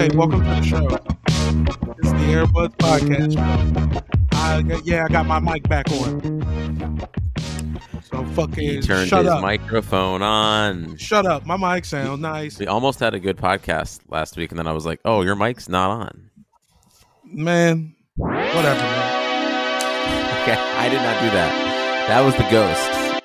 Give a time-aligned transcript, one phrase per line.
[0.00, 0.86] Hey, welcome to the show.
[0.86, 3.36] It's the Airbuds Podcast.
[4.32, 7.06] I got, yeah, I got my mic back on.
[8.04, 9.42] So fucking He turned shut his up.
[9.42, 10.96] microphone on.
[10.96, 11.44] Shut up.
[11.44, 12.58] My mic sounds nice.
[12.58, 15.34] We almost had a good podcast last week, and then I was like, "Oh, your
[15.36, 16.30] mic's not on."
[17.24, 19.16] Man, whatever, man.
[20.40, 22.06] Okay, I did not do that.
[22.08, 23.22] That was the ghost.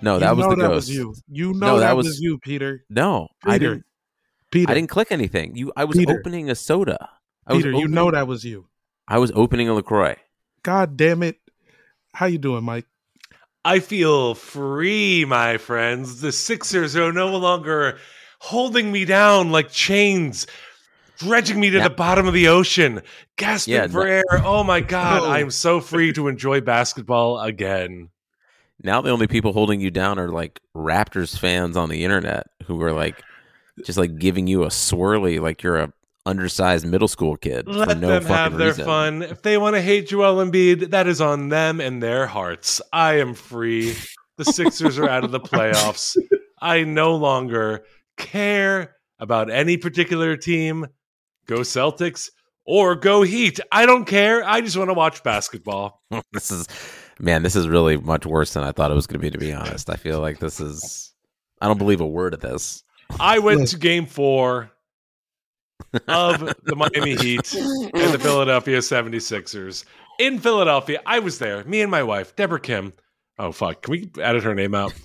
[0.00, 0.74] No, you that was know the that ghost.
[0.88, 1.14] was you.
[1.28, 2.84] You know No, that, that was, was- you, Peter.
[2.88, 3.68] No, I Peter.
[3.74, 3.86] didn't.
[4.50, 4.70] Peter.
[4.70, 5.56] I didn't click anything.
[5.56, 6.18] You, I was Peter.
[6.18, 7.10] opening a soda.
[7.46, 8.66] I was Peter, you know that was you.
[9.08, 10.16] I was opening a Lacroix.
[10.62, 11.38] God damn it.
[12.12, 12.86] How you doing, Mike?
[13.64, 16.20] I feel free, my friends.
[16.20, 17.98] The Sixers are no longer
[18.38, 20.46] holding me down like chains,
[21.18, 21.84] dredging me to Yeah.
[21.88, 23.02] the bottom of the ocean,
[23.36, 24.24] gasping Yeah, for no- air.
[24.44, 25.28] Oh my God, No.
[25.28, 28.10] I am so free to enjoy basketball again.
[28.82, 32.80] Now the only people holding you down are like Raptors fans on the internet who
[32.82, 33.22] are like
[33.84, 35.92] just like giving you a swirly like you're a
[36.24, 38.84] undersized middle school kid for Let no them have their reason.
[38.84, 39.22] fun.
[39.22, 42.82] If they want to hate Joel Embiid, that is on them and their hearts.
[42.92, 43.94] I am free.
[44.36, 46.16] The Sixers are out of the playoffs.
[46.60, 47.84] I no longer
[48.16, 50.86] care about any particular team.
[51.46, 52.30] Go Celtics
[52.64, 53.60] or go Heat.
[53.70, 54.42] I don't care.
[54.44, 56.02] I just want to watch basketball.
[56.32, 56.66] this is
[57.20, 59.30] man, this is really much worse than I thought it was going to be.
[59.30, 61.12] To be honest, I feel like this is.
[61.60, 62.82] I don't believe a word of this.
[63.18, 64.70] I went to game four
[66.08, 69.84] of the Miami Heat and the Philadelphia 76ers.
[70.18, 71.64] In Philadelphia, I was there.
[71.64, 72.92] Me and my wife, Deborah Kim.
[73.38, 73.82] Oh, fuck.
[73.82, 74.92] Can we edit her name out?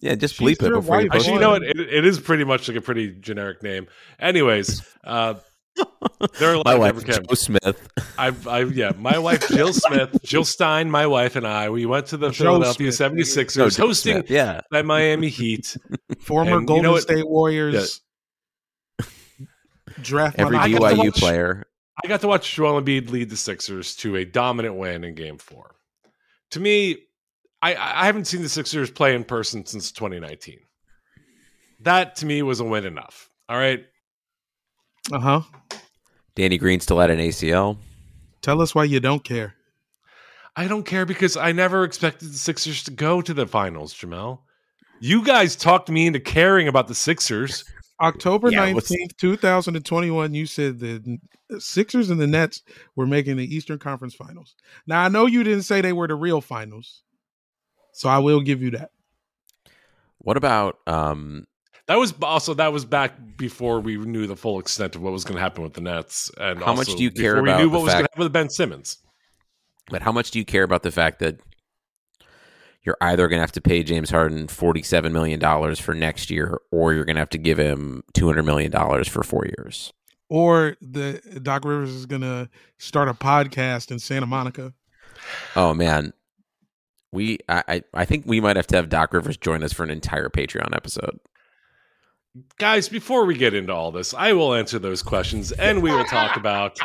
[0.00, 1.12] Yeah, just She's bleep it your before you wife.
[1.12, 1.62] post Actually, you know what?
[1.62, 3.86] It, it is pretty much like a pretty generic name.
[4.20, 5.34] Anyways, uh,
[6.38, 7.26] there are a My wife, Deborah Kim.
[7.26, 7.88] Joe Smith.
[8.18, 12.06] I've, I, yeah, my wife Jill Smith, Jill Stein, my wife and I, we went
[12.06, 13.16] to the Joe Philadelphia Smith.
[13.16, 15.76] 76ers No, Joe hosting Smith, Yeah, by Miami Heat.
[16.20, 16.98] Former And you Golden know?
[16.98, 18.00] State Warriors
[20.02, 21.64] draft every I my got to BYU watch- player.
[22.02, 25.38] I got to watch Joel Embiid lead the Sixers to a dominant win in Game
[25.38, 25.76] Four.
[26.50, 26.98] To me,
[27.62, 30.58] I, I haven't seen the Sixers play in person since 2019.
[31.80, 33.28] That to me was a win enough.
[33.48, 33.84] All right,
[35.12, 35.40] Uh huh.
[36.34, 37.76] Danny Green still had an ACL.
[38.42, 39.54] Tell us why you don't care.
[40.56, 44.40] I don't care because I never expected the Sixers to go to the finals, Jamel.
[45.00, 47.64] You guys talked me into caring about the Sixers.
[48.00, 50.34] October Yeah, nineteenth, two thousand and twenty-one.
[50.34, 51.18] You said the
[51.58, 52.62] Sixers and the Nets
[52.96, 54.54] were making the Eastern Conference Finals.
[54.86, 57.02] Now I know you didn't say they were the real finals,
[57.92, 58.90] so I will give you that.
[60.18, 61.46] What about um?
[61.86, 65.24] That was also that was back before we knew the full extent of what was
[65.24, 67.58] going to happen with the Nets, and How much do you care before we about
[67.60, 68.98] knew the what was going to happen with Ben Simmons?
[69.90, 71.40] But how much do you care about the fact that
[72.82, 76.58] you're either going to have to pay James Harden forty-seven million dollars for next year,
[76.70, 79.92] or you're going to have to give him two hundred million dollars for four years?
[80.30, 84.72] Or the Doc Rivers is gonna start a podcast in Santa Monica.
[85.54, 86.14] Oh man,
[87.12, 89.82] we I I I think we might have to have Doc Rivers join us for
[89.82, 91.20] an entire Patreon episode.
[92.58, 96.04] Guys, before we get into all this, I will answer those questions and we will
[96.04, 96.78] talk about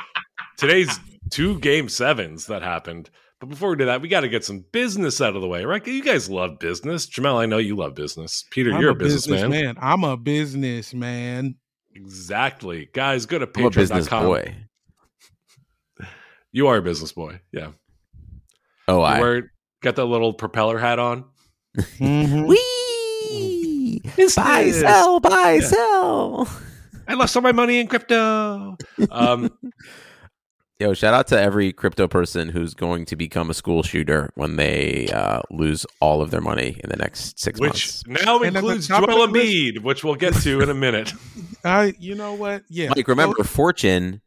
[0.58, 1.00] today's
[1.32, 3.10] two game sevens that happened.
[3.40, 5.66] But before we do that, we got to get some business out of the way,
[5.66, 5.86] right?
[5.88, 7.08] You guys love business.
[7.08, 8.44] Jamel, I know you love business.
[8.52, 9.50] Peter, I'm you're a businessman.
[9.50, 9.78] businessman.
[9.82, 11.56] I'm a businessman.
[11.96, 12.90] Exactly.
[12.94, 14.26] Guys, go to I'm a business patreon.com.
[14.26, 14.56] boy.
[16.52, 17.40] You are a business boy.
[17.52, 17.72] Yeah.
[18.88, 19.20] Oh, You I.
[19.20, 19.52] wear,
[19.82, 21.26] got that little propeller hat on.
[21.78, 22.48] Mhm.
[22.48, 22.58] Wee!
[24.00, 24.36] Business.
[24.36, 25.68] Buy, sell, buy, Yeah.
[25.68, 26.50] sell.
[27.08, 28.78] I lost all my money in crypto.
[29.10, 29.50] Um,
[30.80, 34.56] Yo, shout out to every crypto person who's going to become a school shooter when
[34.56, 38.04] they uh, lose all of their money in the next six which months.
[38.08, 40.70] Which now And includes top of Joel the list- Embiid, which we'll get to in
[40.70, 41.12] a minute.
[41.66, 42.64] I, you know what?
[42.70, 42.94] Yeah.
[42.96, 44.22] Mike, remember, fortune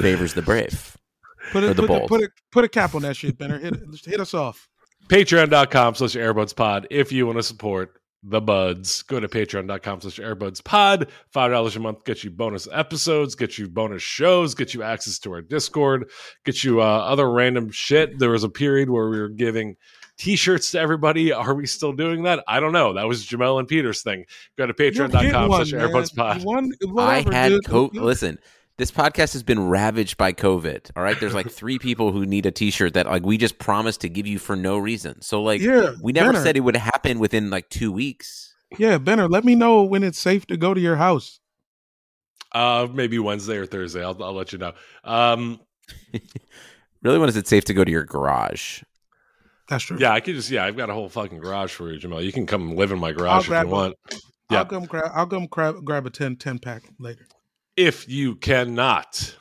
[0.00, 0.96] favors the brave.
[1.50, 2.08] put or a, the put, a, bold.
[2.08, 3.58] put a put a cap on that shit, Benner.
[3.58, 4.68] Hit, hit us off.
[5.08, 6.86] Patreon.com slash airbudspod.
[6.90, 11.08] If you want to support the buds, go to patreon.com slash airbudspod.
[11.34, 15.32] $5 a month gets you bonus episodes, gets you bonus shows, gets you access to
[15.32, 16.10] our Discord,
[16.44, 18.18] gets you uh, other random shit.
[18.18, 19.76] There was a period where we were giving
[20.18, 21.32] t-shirts to everybody.
[21.32, 22.42] Are we still doing that?
[22.48, 22.92] I don't know.
[22.94, 24.24] That was Jamel and Peter's thing.
[24.56, 25.88] Go to You're getting patreon.com slash man.
[25.88, 26.44] airbudspod.
[26.44, 27.64] One, I had dude.
[27.64, 28.02] COVID.
[28.02, 28.38] Listen,
[28.78, 30.90] this podcast has been ravaged by COVID.
[30.96, 34.00] All right, there's like three people who need a T-shirt that like we just promised
[34.02, 35.20] to give you for no reason.
[35.20, 36.44] So like, Yeah, we never Benner.
[36.44, 38.54] said it would happen within like two weeks.
[38.78, 39.28] Yeah, Benner.
[39.28, 41.40] Let me know when it's safe to go to your house.
[42.52, 44.02] Uh, maybe Wednesday or Thursday.
[44.02, 44.72] I'll, I'll let you know.
[45.04, 45.60] Um,
[47.02, 48.82] Really, when is it safe to go to your garage?
[49.68, 49.98] That's true.
[50.00, 52.20] Yeah, I could just yeah, I've got a whole fucking garage for you, Jamal.
[52.20, 53.94] You can come live in my I'll garage if grab you a- want.
[54.50, 55.10] I'll come grab.
[55.14, 57.26] I'll come grab, grab a 10, 10 pack later.
[57.78, 59.36] If you cannot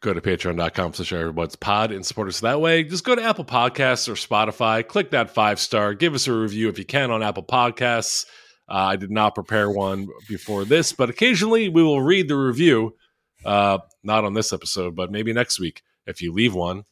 [0.00, 4.06] go to patreon.com slash airbudspod and support us that way, just go to Apple Podcasts
[4.06, 7.42] or Spotify, click that five star, give us a review if you can on Apple
[7.42, 8.26] Podcasts.
[8.68, 12.94] Uh, I did not prepare one before this, but occasionally we will read the review.
[13.46, 16.84] Uh, not on this episode, but maybe next week if you leave one.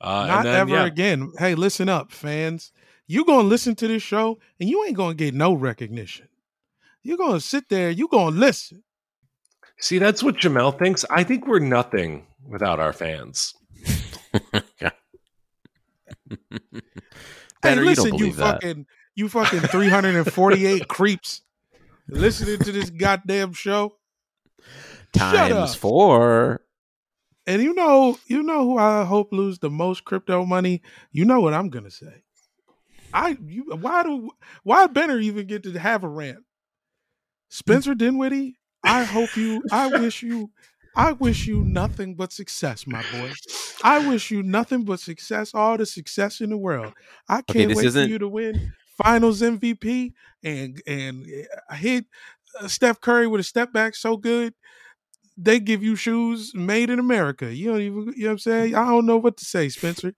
[0.00, 0.86] Uh, Not and then, ever yeah.
[0.86, 1.32] again.
[1.38, 2.72] Hey, listen up, fans.
[3.06, 6.26] You gonna listen to this show and you ain't gonna get no recognition.
[7.04, 8.82] You're gonna sit there, you gonna listen.
[9.80, 11.04] See, that's what Jamel thinks.
[11.08, 13.54] I think we're nothing without our fans.
[14.52, 14.64] Better
[17.62, 18.62] hey, you listen, you, believe that.
[18.62, 21.42] fucking you fucking 348 creeps
[22.08, 23.94] listening to this goddamn show.
[25.16, 25.78] Shut Times up.
[25.78, 26.60] four.
[27.46, 30.82] And you know, you know who I hope lose the most crypto money.
[31.10, 32.22] You know what I'm gonna say.
[33.12, 34.30] I you why do
[34.64, 36.44] why Benner even get to have a rant?
[37.48, 40.50] Spencer Dinwiddie, I hope you I wish you
[40.96, 43.32] I wish you nothing but success, my boy.
[43.84, 46.92] I wish you nothing but success, all the success in the world.
[47.28, 51.24] I can't this wait for isn't- you to win Finals MVP and and
[51.70, 52.06] uh, hit
[52.60, 54.54] uh, Steph Curry with a step back so good
[55.40, 57.54] they give you shoes made in America.
[57.54, 58.74] You don't even, you know what I'm saying?
[58.74, 60.12] I don't know what to say, Spencer.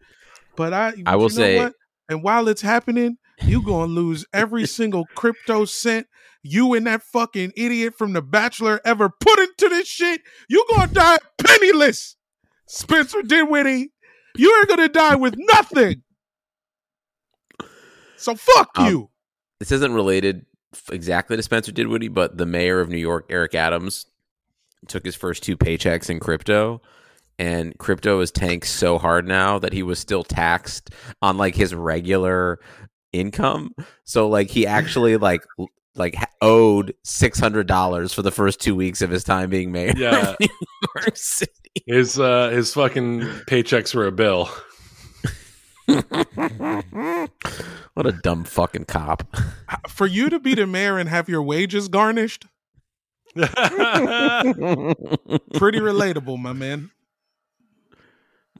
[0.56, 1.74] But I, I will say- what?
[2.08, 6.06] and while it's happening, you gonna lose every single crypto cent
[6.42, 10.22] you and that fucking idiot from The Bachelor ever put into this shit.
[10.48, 12.16] You gonna die penniless,
[12.66, 13.92] Spencer Dinwiddie.
[14.36, 16.02] You are gonna die with nothing.
[18.16, 19.10] So fuck Um, you.
[19.58, 20.46] This isn't related
[20.90, 24.06] exactly to Spencer Dinwiddie, but the mayor of New York, Eric Adams,
[24.88, 26.80] took his first two paychecks in crypto.
[27.38, 30.90] And crypto is tanked so hard now that he was still taxed
[31.22, 32.60] on like his regular
[33.12, 33.74] income.
[34.04, 35.42] So like he actually like
[35.94, 39.92] like owed six hundred dollars for the first two weeks of his time being mayor.
[39.96, 40.30] Yeah.
[40.30, 40.48] of New
[40.96, 41.52] York City.
[41.86, 44.48] His uh, his fucking paychecks were a bill.
[47.94, 49.36] what a dumb fucking cop.
[49.88, 52.46] For you to be the mayor and have your wages garnished,
[53.34, 53.48] pretty
[55.80, 56.90] relatable, my man.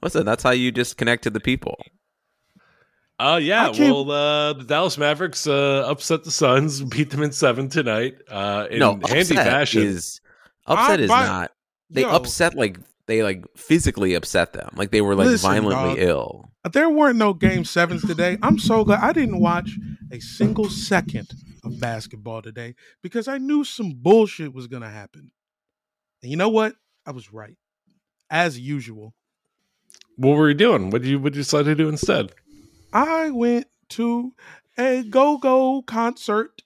[0.01, 1.77] Listen, that's how you just connect to the people.
[3.21, 7.69] Uh yeah, well uh the Dallas Mavericks uh upset the Suns, beat them in 7
[7.69, 8.15] tonight.
[8.29, 9.83] Uh in no, handy upset fashion.
[9.83, 10.21] is
[10.65, 11.51] upset I- is by- not.
[11.89, 12.09] They Yo.
[12.09, 14.69] upset like they like physically upset them.
[14.75, 15.97] Like they were like Listen, violently dog.
[15.99, 16.51] ill.
[16.71, 18.37] There weren't no game sevens today.
[18.41, 19.71] I'm so glad I didn't watch
[20.11, 21.27] a single second
[21.65, 25.31] of basketball today because I knew some bullshit was gonna happen.
[26.21, 26.75] And you know what?
[27.05, 27.57] I was right.
[28.29, 29.13] As usual.
[30.15, 30.91] what were you doing?
[30.91, 32.31] What did you what did you decide to do instead?
[32.93, 34.33] I went to
[34.77, 36.63] a go-go concert.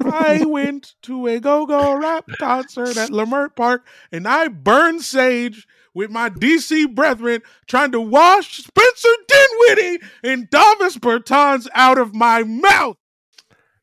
[0.00, 6.10] I went to a go-go rap concert at Leimert Park and I burned sage with
[6.10, 12.96] my DC brethren trying to wash Spencer Dinwiddie and Davis Bertans out of my mouth.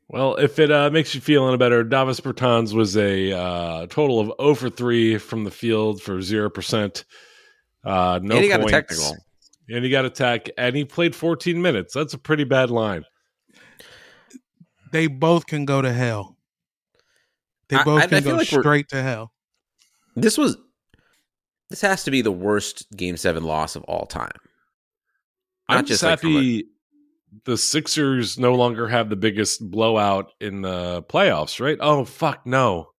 [0.08, 4.20] Well, if it uh, makes you feel any better, Davis Bertans was a uh, total
[4.20, 7.04] of 0 for 3 from the field for 0%.
[7.84, 8.72] Uh, no and he got a points.
[8.72, 9.16] technical.
[9.70, 11.94] And he got attacked and he played 14 minutes.
[11.94, 13.04] That's a pretty bad line.
[14.92, 16.38] They both can go to hell.
[17.70, 19.32] They both I- I can feel go like straight to hell.
[20.16, 20.58] This was
[21.70, 24.32] this has to be the worst game seven loss of all time.
[25.68, 26.66] Not I'm just just like a- happy
[27.44, 31.78] the Sixers no longer have the biggest blowout in the playoffs, right?
[31.82, 32.92] Oh, fuck, no.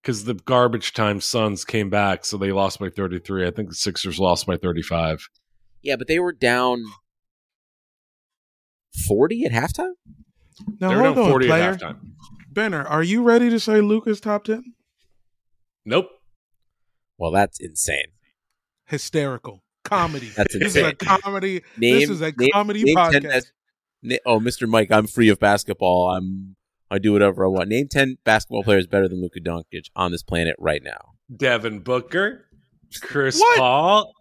[0.00, 3.46] Because the garbage time Suns came back, so they lost by 33.
[3.46, 5.28] I think the Sixers lost by 35.
[5.82, 6.84] Yeah, but they were down
[9.06, 9.92] forty at halftime.
[10.80, 11.62] Now they were hold down on, 40 player.
[11.70, 11.98] at halftime.
[12.50, 14.74] Benner, are you ready to say Luka's top ten?
[15.84, 16.08] Nope.
[17.16, 18.06] Well, that's insane.
[18.86, 20.30] Hysterical comedy.
[20.36, 21.62] That's this is a comedy.
[21.76, 23.28] Name this is a name- comedy name 10 podcast.
[23.28, 23.52] best-
[24.02, 24.68] na- oh, Mr.
[24.68, 26.10] Mike, I'm free of basketball.
[26.10, 26.56] I'm
[26.90, 27.68] I do whatever I want.
[27.68, 31.12] Name ten basketball players better than Luka Doncic on this planet right now.
[31.34, 32.46] Devin Booker,
[33.02, 33.58] Chris What?
[33.58, 34.12] Paul,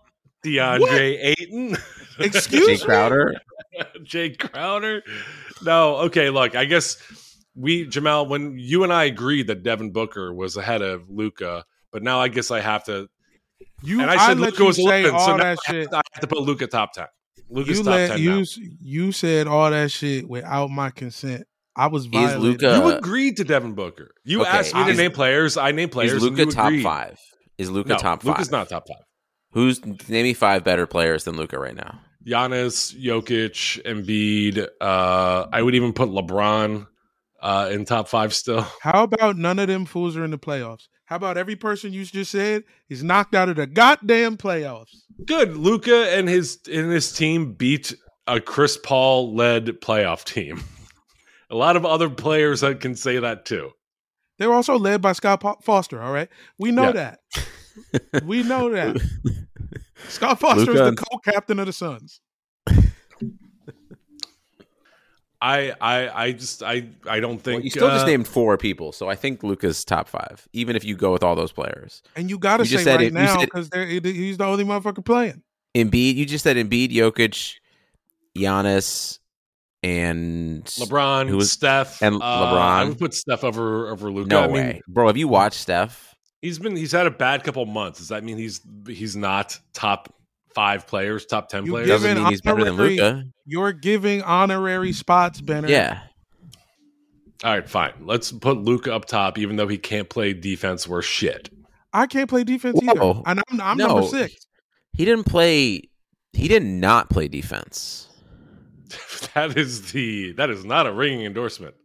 [0.46, 1.77] DeAndre Ayton,
[2.20, 2.86] Excuse me Jae me?
[2.86, 3.36] Crowder.
[4.03, 5.03] Jae Crowder.
[5.63, 6.98] No, okay, look, I guess
[7.56, 12.03] we Jamal, when you and I agreed that Devin Booker was ahead of Luka, but
[12.03, 13.08] now I guess I have to
[13.84, 15.58] You, and I, I said let Luka you was say 11, so all now that
[15.67, 15.75] I, shit.
[15.84, 17.08] have to, I have to put Luka top ten.
[17.50, 18.20] Luka's You top let ten.
[18.20, 18.46] you now.
[18.82, 21.46] you said all that shit without my consent.
[21.75, 22.41] I was Is violated.
[22.41, 24.12] Luka- You uh, agreed to Devin Booker.
[24.24, 25.58] You okay, asked me to is- name players.
[25.58, 26.13] I named players.
[26.13, 26.84] Is and Luka you top agreed.
[26.84, 27.20] five?
[27.60, 28.27] Is Luka No, top five?
[28.29, 28.98] Luka's not top five.
[29.57, 31.99] Who's name me five better players than Luka right now?
[32.23, 34.67] Giannis, Jokic, Embiid.
[34.79, 36.85] Uh, I would even put LeBron
[37.41, 38.61] uh, in top five still.
[38.83, 40.89] How about none of them fools are in the playoffs?
[41.05, 44.95] How about every person you just said is knocked out of the goddamn playoffs?
[45.25, 45.57] Good.
[45.57, 47.95] Luka and his and his team beat
[48.27, 50.61] a Chris Paul led playoff team.
[51.49, 53.71] A lot of other players that can say that too.
[54.37, 55.99] They were also led by Scott Foster.
[55.99, 57.15] All right, we know Yeah.
[58.11, 58.23] that.
[58.25, 58.97] we know that.
[60.09, 62.21] Scott Foster Luka is the co-captain of the Suns.
[65.39, 68.57] I I I just I I don't think Well, you still just uh, named four
[68.57, 72.01] people, so I think Luka's top five, even if you go with all those players.
[72.15, 73.69] And you got to You say said right it- now because
[74.03, 75.43] he's the only motherfucker playing.
[75.75, 77.53] Embiid, you just said Embiid, Jokic,
[78.35, 79.19] Giannis,
[79.83, 82.89] and LeBron, who was- Steph, and uh, I LeBron.
[82.89, 84.29] would put Steph over over Luka.
[84.29, 85.05] No I mean, way, bro.
[85.05, 86.15] Have you watched Steph?
[86.47, 87.99] He's been he's had a bad couple months.
[87.99, 90.13] Does that mean he's he's not top
[90.55, 91.89] five players, top ten You players?
[91.89, 93.25] Doesn't mean he's better than Luka.
[93.45, 95.67] You're giving honorary spots, Benner.
[95.67, 95.99] Yeah,
[97.43, 97.91] All right, fine.
[97.99, 101.49] Let's put Luka up top, even though he can't play defense worth shit.
[101.91, 103.87] I can't play defense either, and I'm, I'm No.
[103.87, 104.47] number six.
[104.93, 105.89] he didn't play.
[106.31, 108.07] He did not play defense.
[109.33, 111.75] that is the that is not a ringing endorsement.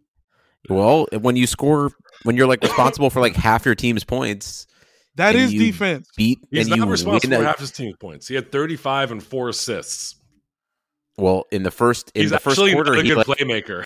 [0.68, 1.90] Well, when you score,
[2.22, 4.66] when you're like responsible for like half your team's points,
[5.16, 6.08] That And is you- defense.
[6.16, 8.28] beat He's and you not responsible win for a- half his team's points.
[8.28, 10.14] He had 35 and four assists.
[11.18, 13.84] Well, in the first in He's the first quarter, not a he good like, playmaker.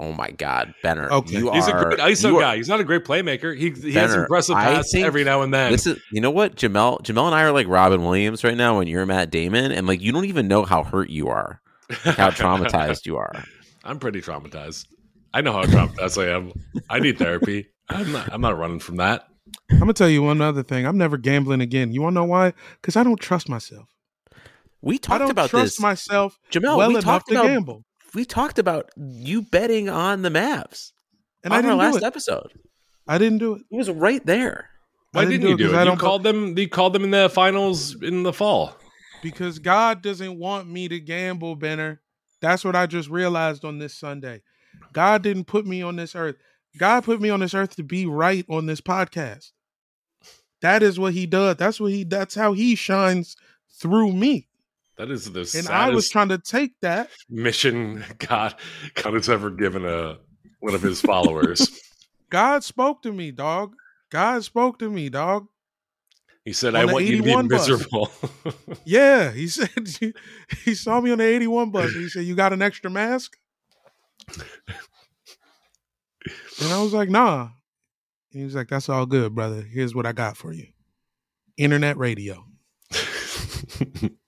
[0.00, 1.38] oh my god, Benner, Okay.
[1.38, 2.56] you He's a are great ISO are- guy.
[2.56, 3.56] He's not a great playmaker.
[3.56, 5.72] He he has Benner, impressive passes every now and then.
[5.72, 8.76] This is you know what Jamel Jamel and I are like Robin Williams right now
[8.76, 12.28] when you're Matt Damon and like you don't even know how hurt you are, how
[12.30, 13.32] traumatized you are.
[13.84, 14.84] I'm pretty traumatized.
[15.34, 16.52] I know how traumatized I am.
[16.88, 17.66] I need therapy.
[17.88, 18.32] I'm not.
[18.32, 19.26] I'm not running from that.
[19.70, 20.86] I'm gonna tell you one other thing.
[20.86, 21.92] I'm never gambling again.
[21.92, 22.52] You wanna know why?
[22.80, 23.88] Because I don't trust myself.
[24.82, 26.76] We talked I talked don't about trust this, myself Jamel.
[26.76, 30.92] well we enough talked to about gamble, we talked about you betting on the Mavs
[31.42, 32.04] and I on our didn't last do it.
[32.06, 32.52] episode.
[33.08, 33.62] I didn't do it.
[33.70, 34.68] It was right there.
[35.12, 35.76] Why didn't, didn't you do it do 'cause it?
[35.76, 36.58] I You don't- called them.
[36.58, 38.76] You called them in the finals in the fall.
[39.22, 42.00] because God doesn't want me to gamble, Benner.
[42.40, 44.42] That's what I just realized on this Sunday.
[44.92, 46.36] God didn't put me on this earth.
[46.78, 49.50] God put me on this earth to be right on this podcast.
[50.60, 51.56] That is what he does.
[51.56, 53.36] That's what he that's how he shines
[53.80, 54.48] through me.
[54.96, 57.08] That is the And I was trying to take that.
[57.28, 58.54] mission God
[58.94, 60.18] God has ever given a
[60.60, 61.68] one of his followers.
[62.30, 63.74] God spoke to me, dog.
[64.10, 65.46] God spoke to me, dog.
[66.44, 68.10] he said, On "I want you to be miserable."
[68.84, 69.70] Yeah, he said
[70.64, 71.92] he saw me on the 81 bus.
[71.92, 73.36] And he said, "You got an extra mask?"
[76.60, 77.42] And I was like, "Nah."
[78.32, 79.62] And he was like, "That's all good, brother.
[79.62, 80.66] Here's what I got for you:
[81.56, 82.44] internet radio."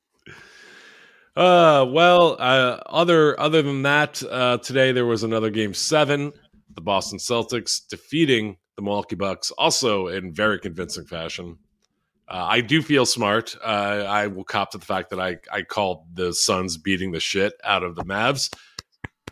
[1.37, 6.33] Uh, well, uh, other other than that, uh, today there was another game seven.
[6.75, 11.57] The Boston Celtics defeating the Milwaukee Bucks, also in very convincing fashion.
[12.29, 13.57] Uh, I do feel smart.
[13.65, 17.21] Uh, I will cop to the fact that I I called the Suns beating the
[17.21, 18.53] shit out of the Mavs.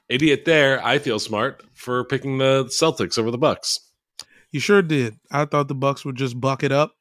[0.08, 0.84] Idiot there.
[0.84, 3.78] I feel smart for picking the Celtics over the Bucks.
[4.50, 5.18] You sure did.
[5.30, 6.94] I thought the Bucks would just buck it up.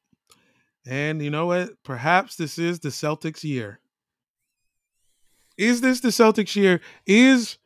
[0.86, 1.72] And you know what?
[1.84, 3.80] Perhaps this is the Celtics year.
[5.58, 6.82] Is this the Celtics year?
[7.06, 7.58] Is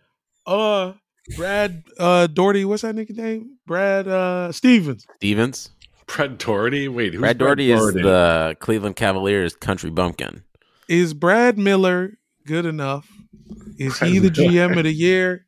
[0.45, 0.93] uh
[1.37, 3.57] Brad uh Daugherty, what's that nigga name?
[3.65, 5.05] Brad uh Stevens.
[5.17, 5.69] Stevens.
[6.07, 6.87] Brad Daugherty.
[6.87, 10.43] Wait, who's Brad Daugherty is the Cleveland Cavaliers country bumpkin.
[10.87, 13.07] Is Brad Miller good enough?
[13.77, 15.45] Is he the GM of the year?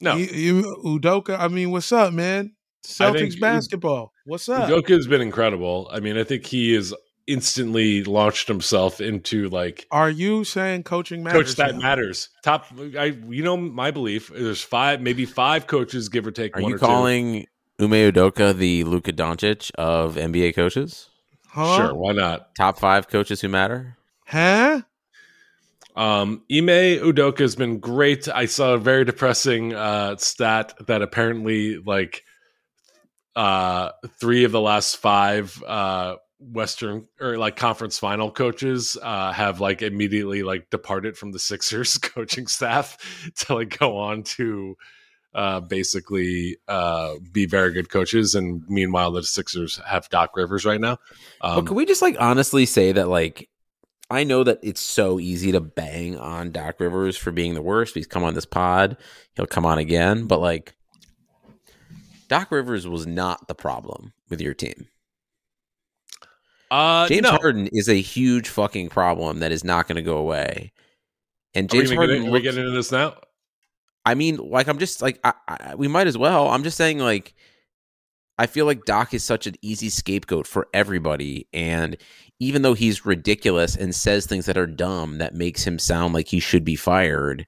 [0.00, 0.16] no.
[0.16, 2.52] You- you- Udoka, I mean, what's up, man?
[2.86, 4.12] Celtics basketball.
[4.24, 4.68] What's up?
[4.68, 5.88] Udoka has been incredible.
[5.92, 6.94] I mean, I think he has
[7.26, 11.48] instantly launched himself into like Are you saying coaching matters?
[11.48, 11.80] coach that now?
[11.82, 12.28] matters.
[12.42, 12.66] Top,
[12.98, 14.28] I you know my belief.
[14.34, 16.56] There's five, maybe five coaches, give or take.
[16.56, 16.86] Are one you or two.
[16.86, 17.46] calling
[17.80, 21.10] Ime Udoka the Luka Doncic of NBA coaches?
[21.48, 21.76] Huh?
[21.76, 22.54] Sure, why not?
[22.54, 23.96] Top five coaches who matter?
[24.26, 24.82] Huh?
[25.98, 28.28] Um, Ime Udoka has been great.
[28.28, 32.22] I saw a very depressing uh, stat that apparently like
[33.34, 33.90] uh,
[34.20, 39.82] three of the last five uh, Western or like conference final coaches uh, have like
[39.82, 42.96] immediately like departed from the Sixers coaching staff
[43.40, 44.76] to like go on to
[45.34, 48.36] uh, basically uh, be very good coaches.
[48.36, 50.98] And meanwhile, the Sixers have Doc Rivers right now.
[51.40, 53.48] but Um, can we just like honestly say that like
[54.10, 57.94] I know that it's so easy to bang on Doc Rivers for being the worst.
[57.94, 58.96] He's come on this pod.
[59.36, 60.26] He'll come on again.
[60.26, 60.74] But like
[62.28, 64.88] Doc Rivers was not the problem with your team.
[66.70, 67.30] uh, James no.
[67.32, 70.72] Harden is a huge fucking problem that is not going to go away.
[71.54, 73.14] And James we Harden, are we getting into this now?
[74.06, 76.48] I mean, like I'm just like I, I, we might as well.
[76.48, 77.34] I'm just saying like
[78.38, 81.96] I feel like Doc is such an easy scapegoat for everybody and
[82.40, 86.28] even though he's ridiculous and says things that are dumb that makes him sound like
[86.28, 87.46] he should be fired,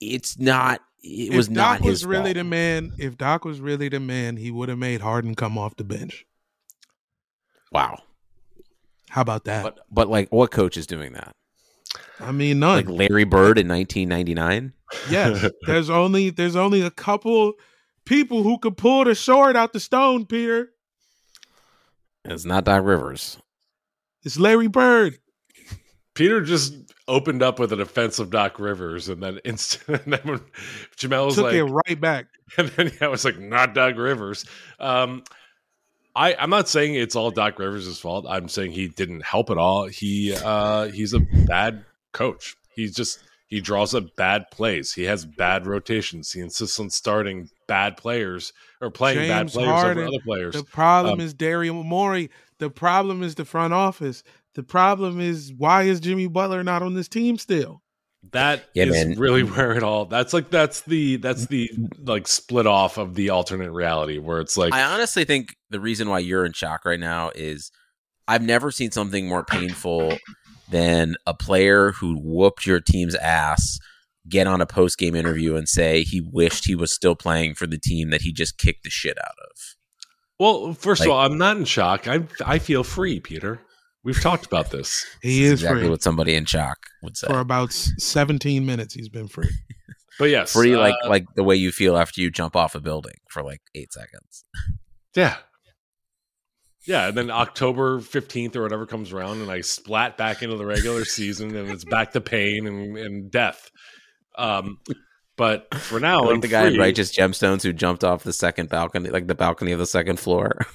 [0.00, 2.36] it's not it if was Doc not was his really fault.
[2.36, 5.76] the man, if Doc was really the man, he would have made Harden come off
[5.76, 6.24] the bench.
[7.70, 7.98] Wow.
[9.10, 9.62] How about that?
[9.62, 11.36] But but like what coach is doing that?
[12.20, 12.76] I mean, none.
[12.76, 14.72] Like Larry Bird in 1999?
[15.10, 17.54] yes, there's only there's only a couple
[18.04, 20.26] people who could pull the sword out the stone.
[20.26, 20.70] Peter,
[22.24, 23.38] It's not Doc Rivers.
[24.24, 25.18] it's Larry Bird.
[26.14, 26.74] Peter just
[27.08, 30.40] opened up with a defense of Doc Rivers, and then instant, and then when
[30.96, 32.26] Jamel was Took like, it right back.
[32.58, 34.44] and then yeah, I was like, not Doc Rivers.
[34.78, 35.24] Um,
[36.14, 38.26] I I'm not saying it's all Doc Rivers' fault.
[38.28, 39.86] I'm saying he didn't help at all.
[39.86, 42.54] He uh, he's a bad coach.
[42.76, 43.18] He's just
[43.48, 44.92] he draws up bad plays.
[44.92, 46.30] He has bad rotations.
[46.30, 50.54] He insists on starting bad players or playing bad players Harden, over other players.
[50.54, 52.30] The problem Um, is Daryl Morey.
[52.58, 54.22] The problem is the front office.
[54.54, 57.82] The problem is why is Jimmy Butler not on this team still?
[58.32, 59.18] That is Yeah, man.
[59.18, 60.06] really where it all.
[60.06, 61.68] That's like that's the that's the
[62.04, 66.08] like split off of the alternate reality where it's like I honestly think the reason
[66.08, 67.70] why you're in shock right now is
[68.26, 70.16] I've never seen something more painful
[70.70, 73.78] than a player who whooped your team's ass
[74.28, 77.66] get on a post game interview and say he wished he was still playing for
[77.66, 79.50] the team that he just kicked the shit out of.
[80.38, 82.08] Well, first Like- of all, I'm not in shock.
[82.08, 83.60] I I feel free, Peter.
[84.02, 85.04] We've talked about this.
[85.22, 87.26] He This is exactly free what somebody in shock would say.
[87.26, 88.92] for about 17 minutes.
[88.94, 89.48] He's been free.
[90.16, 92.80] But yes, Free like uh, like the way you feel after you jump off a
[92.80, 94.44] building for like eight seconds.
[95.16, 95.38] yeah,
[96.86, 97.08] yeah.
[97.08, 101.04] And then October 15th or whatever comes around, and I splat back into the regular
[101.04, 103.70] season, and it's back to pain and, and death.
[104.36, 104.78] Um,
[105.36, 106.78] but for now, like the guy in.
[106.78, 110.58] Righteous Gemstones who jumped off the second balcony, like the balcony of the second floor.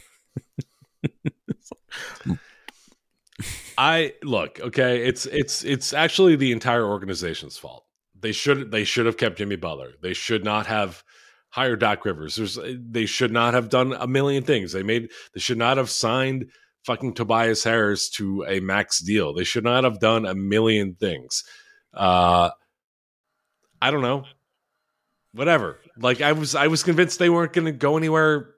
[3.78, 5.08] I look okay.
[5.08, 7.86] It's it's it's actually the entire organization's fault.
[8.20, 9.94] They should they should have kept Jimmy Butler.
[10.02, 11.02] They should not have
[11.50, 12.36] hired Doc Rivers.
[12.36, 14.74] There's they should not have done a million things.
[14.74, 16.52] They made they should not have signed
[16.84, 19.34] fucking Tobias Harris to a max deal.
[19.34, 21.46] They should not have done a million things.
[21.94, 22.50] Uh,
[23.82, 24.26] I don't know.
[25.34, 25.80] Whatever.
[25.98, 28.50] Like I was I was convinced they weren't going to go anywhere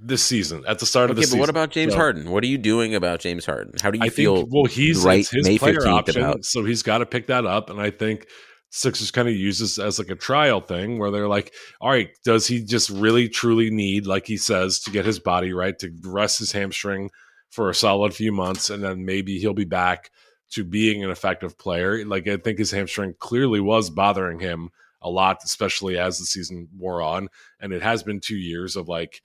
[0.00, 1.38] this season at the start of the Okay, season.
[1.38, 2.30] but what about James So- Harden?
[2.30, 3.74] What are you doing about James Harden?
[3.80, 4.36] How do you I feel?
[4.36, 7.28] think well he's right his May player 15th option, about- so he's got to pick
[7.28, 7.70] that up.
[7.70, 8.26] And I think
[8.70, 12.08] Sixers kind of use this as like a trial thing where they're like, all right,
[12.24, 15.90] does he just really truly need, like he says, to get his body right to
[16.04, 17.10] rest his hamstring
[17.50, 20.10] for a solid few months, and then maybe he'll be back
[20.52, 22.04] to being an effective player.
[22.04, 26.68] Like I think his hamstring clearly was bothering him a lot, especially as the season
[26.76, 27.28] wore on,
[27.60, 29.22] and it has been two years of like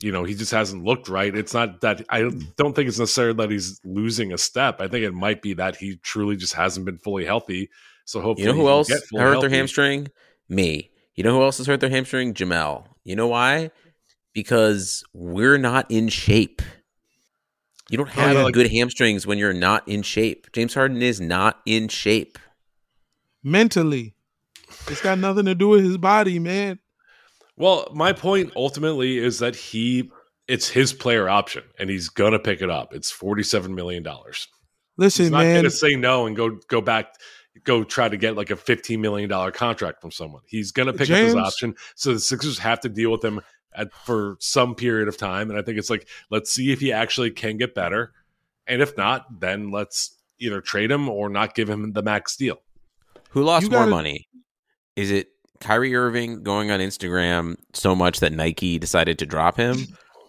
[0.00, 1.34] you know, he just hasn't looked right.
[1.34, 2.74] It's not that I don't mm.
[2.74, 4.80] think it's necessarily that he's losing a step.
[4.80, 7.70] I think it might be that he truly just hasn't been fully healthy.
[8.04, 9.40] So hopefully, you know who else hurt healthy.
[9.40, 10.08] their hamstring?
[10.48, 10.90] Me.
[11.14, 12.34] You know who else has hurt their hamstring?
[12.34, 12.84] Jamel.
[13.04, 13.70] You know why?
[14.34, 16.60] Because we're not in shape.
[17.88, 20.48] You don't Oh, have yeah, like- good hamstrings when you're not in shape.
[20.52, 22.38] James Harden is not in shape.
[23.42, 24.14] Mentally,
[24.88, 26.80] it's got nothing to do with his body, man.
[27.56, 30.10] Well, my point ultimately is that he
[30.48, 32.92] it's his player option, and he's gonna pick it up.
[32.92, 34.48] It's forty seven million dollars.
[34.96, 35.56] Listen, He's not man.
[35.56, 37.14] gonna say no and go go back.
[37.64, 40.42] Go try to get like a fifteen million dollar contract from someone.
[40.46, 41.74] He's gonna pick up his option.
[41.94, 43.40] So the Sixers have to deal with him
[43.76, 45.50] at, for some period of time.
[45.50, 48.12] And I think it's like let's see if he actually can get better,
[48.66, 52.58] and if not, then let's either trade him or not give him the max deal.
[53.30, 54.28] Who lost more gotta- money?
[54.96, 55.28] Is it
[55.60, 59.76] Kyrie Irving going on Instagram so much that Nike decided to drop him,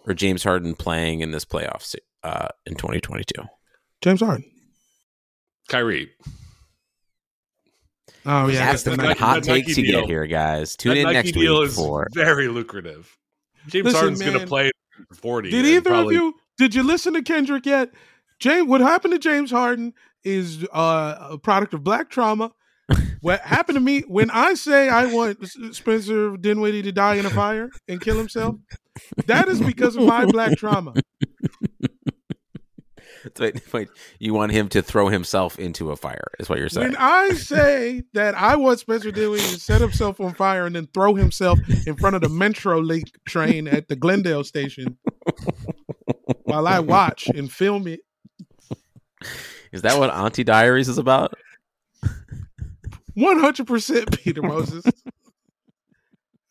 [0.06, 3.34] or James Harden playing in this playoffs uh, in 2022?
[4.02, 4.44] James Harden.
[5.68, 6.10] Kyrie,
[8.26, 10.76] Oh yeah, That's the the Nike- hot that Nike takes you deal- get here, guys.
[10.76, 13.16] Tune that in Nike next deal week is for very lucrative.
[13.68, 14.70] James Listen, Harden's going to play
[15.14, 15.50] forty.
[15.50, 16.34] Did either probably- of you?
[16.58, 17.90] Did you listen to Kendrick yet?
[18.40, 22.52] James, what happened to James Harden is uh, a product of black trauma.
[23.20, 27.30] what happened to me when I say I want Spencer Dinwiddie to die in a
[27.30, 28.56] fire and kill himself?
[29.26, 30.94] That is because of my black trauma.
[33.38, 36.28] Wait, wait, you want him to throw himself into a fire?
[36.38, 36.88] Is what you're saying?
[36.88, 40.86] When I say that I want Spencer Dinwiddie to set himself on fire and then
[40.94, 44.98] throw himself in front of the Metro Link train at the Glendale station
[46.44, 48.00] while I watch and film it,
[49.72, 51.34] Is that what Auntie Diaries is about?
[53.14, 54.84] One hundred percent, Peter Moses.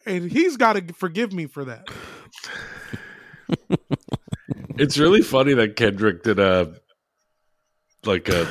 [0.05, 1.87] and he's got to forgive me for that.
[4.79, 6.73] It's really funny that Kendrick did a
[8.05, 8.47] like a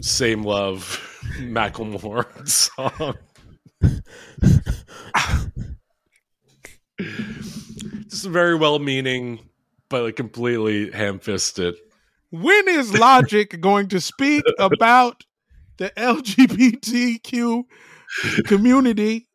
[0.00, 1.04] same love
[1.38, 3.16] Macklemore song.
[8.08, 9.40] Just very well meaning,
[9.88, 11.76] but like completely ham fisted.
[12.30, 15.24] When is Logic going to speak about
[15.78, 17.64] the LGBTQ
[18.46, 19.28] community?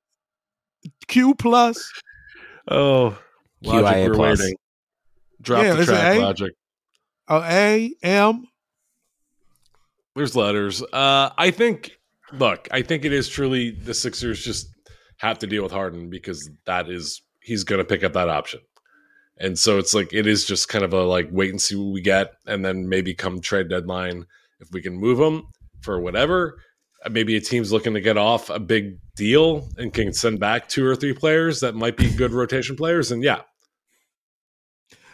[1.07, 1.91] Q plus.
[2.67, 3.17] Oh,
[3.63, 4.39] Logic, QIA we're plus.
[4.39, 4.55] waiting.
[5.43, 6.19] Drop Yeah, the track, A?
[6.19, 6.51] Logic.
[7.27, 8.47] Oh, A M.
[10.15, 10.81] There's letters.
[10.81, 11.91] Uh, I think.
[12.31, 14.67] Look, I think it is truly the Sixers just
[15.17, 18.61] have to deal with Harden because that is he's going to pick up that option,
[19.37, 21.93] and so it's like it is just kind of a like wait and see what
[21.93, 24.25] we get, and then maybe come trade deadline
[24.59, 25.43] if we can move him
[25.81, 26.57] for whatever.
[27.05, 30.67] uh, Maybe a team's looking to get off a big deal and can send back
[30.67, 33.41] two or three players that might be good rotation players, and yeah,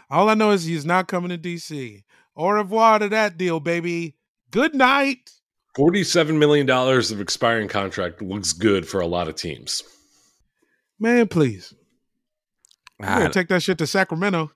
[0.10, 2.04] All I know is he's not coming to DC.
[2.36, 4.16] Au revoir to that deal, baby.
[4.52, 5.32] Good night.
[5.76, 9.84] forty-seven million dollars of expiring contract looks good for a lot of teams.
[11.00, 11.74] Man, please.
[13.00, 14.52] You Ah, better take that shit to Sacramento.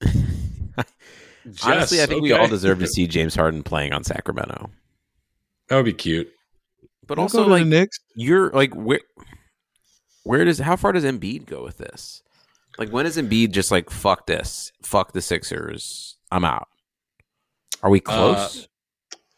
[0.04, 4.70] honestly, Yes, I think we all deserve to see James Harden playing on Sacramento.
[5.68, 6.30] That would be cute.
[7.06, 7.98] But We'll also, like, the Knicks.
[8.14, 9.00] you're like, where,
[10.22, 12.22] where does, how far does Embiid go with this?
[12.80, 16.66] Like, when is Embiid just like, fuck this, fuck the Sixers, I'm out?
[17.82, 18.66] Are we close?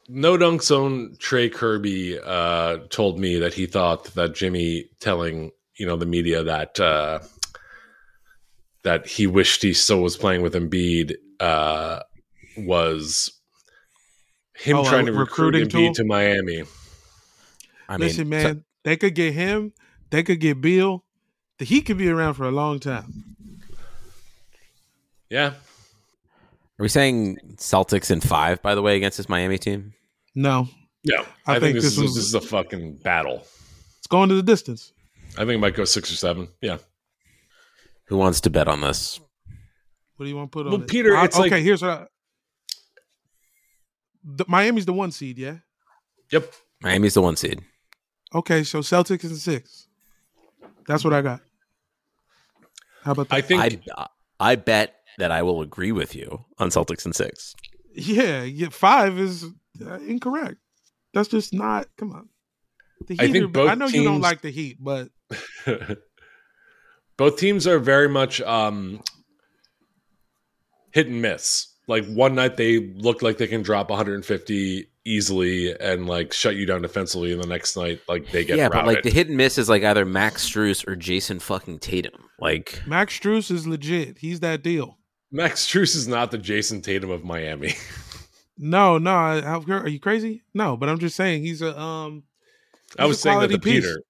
[0.08, 5.86] No Dunk's own Trey Kirby uh, told me that he thought that Jimmy telling you
[5.86, 7.20] know the media that uh,
[8.84, 12.00] that he wished he still was playing with Embiid uh,
[12.58, 13.32] was
[14.54, 15.94] him Oh, trying to recruit Embiid tool?
[15.94, 16.62] to Miami.
[17.88, 19.72] I mean, Listen, so- man, they could get him.
[20.10, 21.04] They could get Bill.
[21.58, 23.31] The Heat could be around for a long time.
[25.32, 25.46] Yeah,
[26.78, 29.94] are we saying Celtics in five, by the way, against this Miami team?
[30.34, 30.68] No,
[31.02, 31.24] yeah.
[31.46, 33.46] I I, think, think this, this is was- this is a fucking battle.
[33.98, 34.92] it's going to the distance.
[35.38, 36.48] I think it might go six or seven.
[36.60, 36.76] Yeah,
[38.08, 39.20] Who wants to bet on this?
[40.16, 40.88] What do you want to put Well, on it?
[40.88, 41.48] Peter, I- it's okay.
[41.50, 41.90] like- here's what.
[41.90, 42.06] I,
[44.24, 45.56] the, Miami's the one seed, yeah.
[46.30, 46.52] yep.
[46.82, 47.60] Miami's the one seed.
[48.34, 49.88] Okay, so Celtics is six.
[50.86, 51.40] That's what I got.
[53.02, 53.36] How about that?
[53.36, 54.06] I think I, uh,
[54.38, 57.54] I bet that I will agree with you on Celtics and six.
[57.94, 59.44] yeah, yeah, five is
[59.84, 60.56] uh, incorrect.
[61.14, 61.86] That's just not.
[61.98, 62.28] Come on.
[63.06, 65.08] The I think are- both I know you don't like the Heat, but
[67.16, 69.00] both teams are very much um,
[70.92, 71.68] hit and miss.
[71.88, 76.64] Like one night they look like they can drop 150 easily and like shut you
[76.64, 78.78] down defensively, and the next night like they get yeah, routed.
[78.78, 82.28] but like the hit and miss is like either Max Strus or Jayson fucking Tatum.
[82.38, 84.18] Like, Max Strus is legit.
[84.18, 84.98] He's that deal.
[85.32, 87.74] Max Strus is not the Jayson Tatum of Miami.
[88.58, 89.10] No, no.
[89.10, 90.42] I- Are you crazy?
[90.54, 92.22] No, but I'm just saying he's a um.
[92.98, 93.84] I was a saying that quality to piece.
[93.86, 94.02] Peter.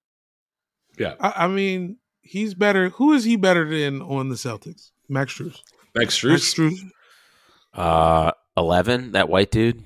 [0.99, 2.91] Yeah, I, I mean, he's better.
[2.91, 4.91] Who is he better than on the Celtics?
[5.09, 5.61] Max Strus.
[5.95, 6.55] Max Max Strus.
[6.55, 6.91] Strus.
[7.75, 9.85] uh, eleven, that white dude,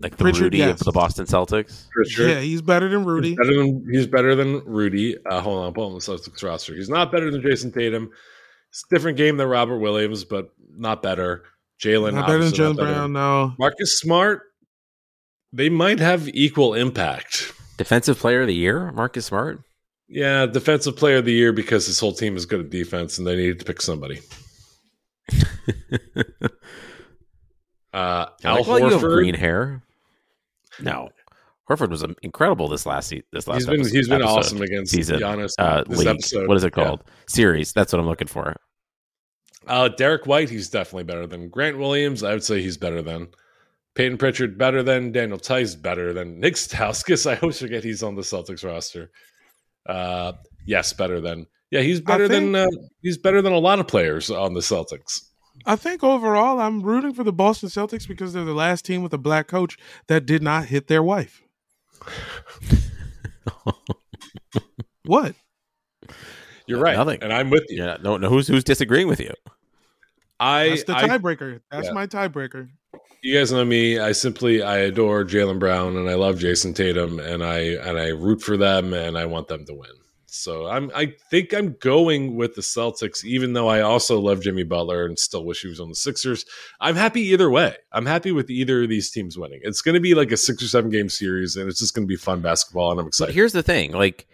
[0.00, 0.80] like the Pritchard, Rudy yes.
[0.80, 1.86] of the Boston Celtics.
[1.92, 2.28] For sure.
[2.28, 3.30] Yeah, he's better than Rudy.
[3.30, 5.16] He's better than he's better than Rudy.
[5.26, 6.74] Uh, hold on, I'm pulling the Celtics roster.
[6.76, 8.10] He's not better than Jayson Tatum.
[8.76, 11.44] It's a different game than Robert Williams, but not better.
[11.82, 12.76] Jaylen, Not better than Jaylen.
[12.76, 13.14] Brown.
[13.14, 13.54] No.
[13.58, 14.42] Marcus Smart,
[15.50, 17.54] they might have equal impact.
[17.78, 19.60] Defensive Player of the Year, Marcus Smart.
[20.08, 23.26] Yeah, defensive player of the year because this whole team is good at defense and
[23.26, 24.20] they needed to pick somebody.
[27.94, 29.82] Uh, I Al like, well, you have green hair.
[30.80, 31.08] No,
[31.70, 33.56] Horford was incredible this last se- this last.
[33.60, 34.38] he's been episode- he's been episode.
[34.38, 35.52] awesome against season, Giannis.
[35.58, 36.08] Uh, this league.
[36.08, 36.46] episode.
[36.46, 36.84] What is it Yeah.
[36.84, 37.04] called?
[37.26, 37.72] Series.
[37.72, 38.54] That's what I'm looking for.
[39.66, 42.22] Uh, Derrick White, he's definitely better than Grant Williams.
[42.22, 43.28] I would say he's better than
[43.94, 47.30] Payton Pritchard, better than Daniel Theis, better than Nick Stauskas.
[47.30, 49.10] I always forget he's on the Celtics roster.
[49.86, 50.32] Uh,
[50.66, 52.66] yes, better than yeah, he's better think- than uh,
[53.02, 55.20] he's better than a lot of players on the Celtics.
[55.64, 59.12] I think overall, I'm rooting for the Boston Celtics because they're the last team with
[59.14, 59.76] a black coach
[60.06, 61.42] that did not hit their wife.
[65.04, 65.34] What?
[66.66, 67.22] You're right, Nothing.
[67.22, 67.84] and I'm with you.
[67.84, 68.28] Yeah, no, no.
[68.28, 69.32] Who's who's disagreeing with you?
[70.38, 71.60] I, That's the I tiebreaker.
[71.70, 71.92] That's yeah.
[71.92, 72.68] my tiebreaker.
[73.22, 73.98] you guys know me.
[73.98, 78.08] I simply I adore Jaylen Brown and I love Jayson Tatum and I and I
[78.08, 79.90] root for them and I want them to win.
[80.28, 84.64] So I'm I think I'm going with the Celtics, even though I also love Jimmy
[84.64, 86.44] Butler and still wish he was on the Sixers.
[86.78, 87.74] I'm happy either way.
[87.92, 89.60] I'm happy with either of these teams winning.
[89.62, 92.06] It's going to be like a six or seven game series, and it's just going
[92.06, 93.34] to be fun basketball, and I'm But excited.
[93.34, 94.26] here's the thing: like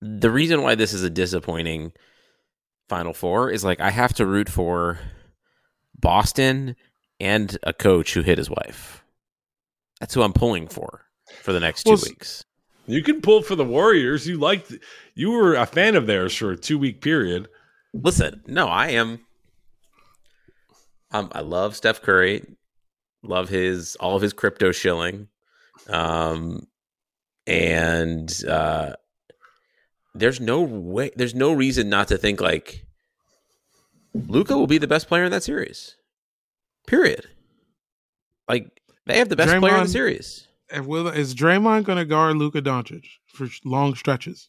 [0.00, 1.92] the reason why this is a disappointing
[2.92, 4.98] Final Four is like I have to root for
[5.98, 6.76] Boston
[7.18, 9.02] and a coach who hit his wife.
[9.98, 11.06] That's who I'm pulling for
[11.40, 12.44] for the next two Well, s- weeks.
[12.86, 14.26] You can pull for the Warriors.
[14.26, 14.74] You liked,
[15.14, 17.48] you were a fan of theirs for a two week period.
[17.94, 19.20] Listen, no, I am.
[21.12, 22.44] Um, I love Steph Curry.
[23.22, 25.28] Love his all of his crypto shilling,
[25.88, 26.66] um,
[27.46, 28.96] and uh,
[30.14, 32.84] there's no way, there's no reason not to think like
[34.14, 35.96] Luka will be the best player in that series.
[36.86, 37.26] Period.
[38.48, 38.68] Like
[39.06, 40.48] they have the best player in the series.
[40.70, 44.48] And will is Draymond going to guard Luka Doncic for long stretches?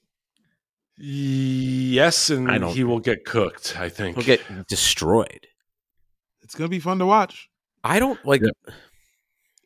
[0.97, 3.75] Yes, and I he will get cooked.
[3.79, 4.15] I think.
[4.15, 5.47] He'll get destroyed.
[6.41, 7.49] It's going to be fun to watch.
[7.83, 8.41] I don't like.
[8.41, 8.73] Yeah.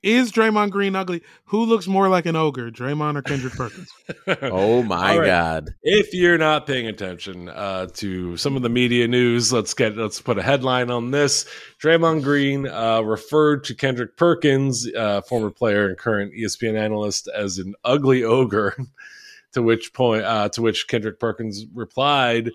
[0.04, 1.24] Is Draymond Green ugly?
[1.46, 3.92] Who looks more like an ogre, Draymond or Kendrick Perkins?
[4.42, 5.26] Oh my All right.
[5.26, 5.74] god!
[5.84, 10.22] if you're not paying attention uh, to some of the media news, let's get let's
[10.22, 11.46] put a headline on this.
[11.82, 17.58] Draymond Green uh, referred to Kendrick Perkins, uh, former player and current ESPN analyst, as
[17.58, 18.78] an ugly ogre.
[19.54, 22.52] to which point, uh, to which Kendrick Perkins replied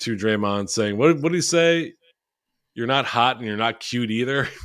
[0.00, 1.94] to Draymond saying, "What what did he say?
[2.74, 4.48] You're not hot and you're not cute either."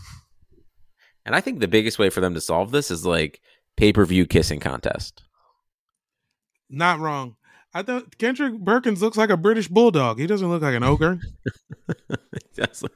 [1.25, 3.41] And I think the biggest way for them to solve this is like
[3.77, 5.23] pay per view kissing contest.
[6.69, 7.35] Not wrong.
[7.73, 10.19] I thought Kendrick Perkins looks like a British bulldog.
[10.19, 11.19] He doesn't look like an ogre.
[11.87, 12.83] he does.
[12.83, 12.93] Look,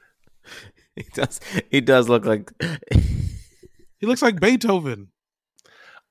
[0.95, 1.39] he does.
[1.69, 2.51] He does look like.
[3.99, 5.07] He looks like Beethoven.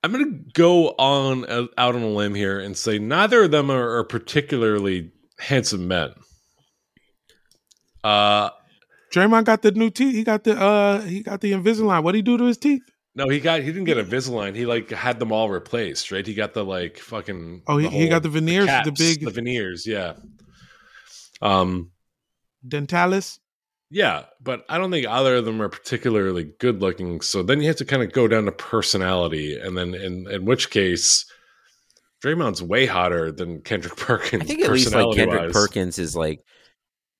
[0.02, 3.52] I'm going to go on uh, out on a limb here and say neither of
[3.52, 6.10] them are, are particularly handsome men.
[8.02, 8.50] Uh,
[9.14, 10.14] Draymond got the new teeth.
[10.14, 12.02] He got the uh he got the Invisalign.
[12.02, 12.82] What'd he do to his teeth?
[13.14, 14.56] no, he got he didn't get a Invisalign.
[14.56, 16.26] He like had them all replaced, right?
[16.26, 17.62] He got the like fucking.
[17.66, 20.14] Oh, he, the he got the veneers, the, caps, big the veneers, yeah.
[21.40, 21.92] Um,
[22.66, 23.38] dentalis.
[23.90, 27.20] yeah, but I don't think either of them are particularly good looking.
[27.20, 30.44] So then you have to kind of go down to personality, and then in in
[30.44, 31.24] which case,
[32.24, 34.42] Draymond's way hotter than Kendrick Perkins.
[34.42, 35.52] I think at least like Kendrick personality-wise.
[35.52, 36.40] Perkins is like.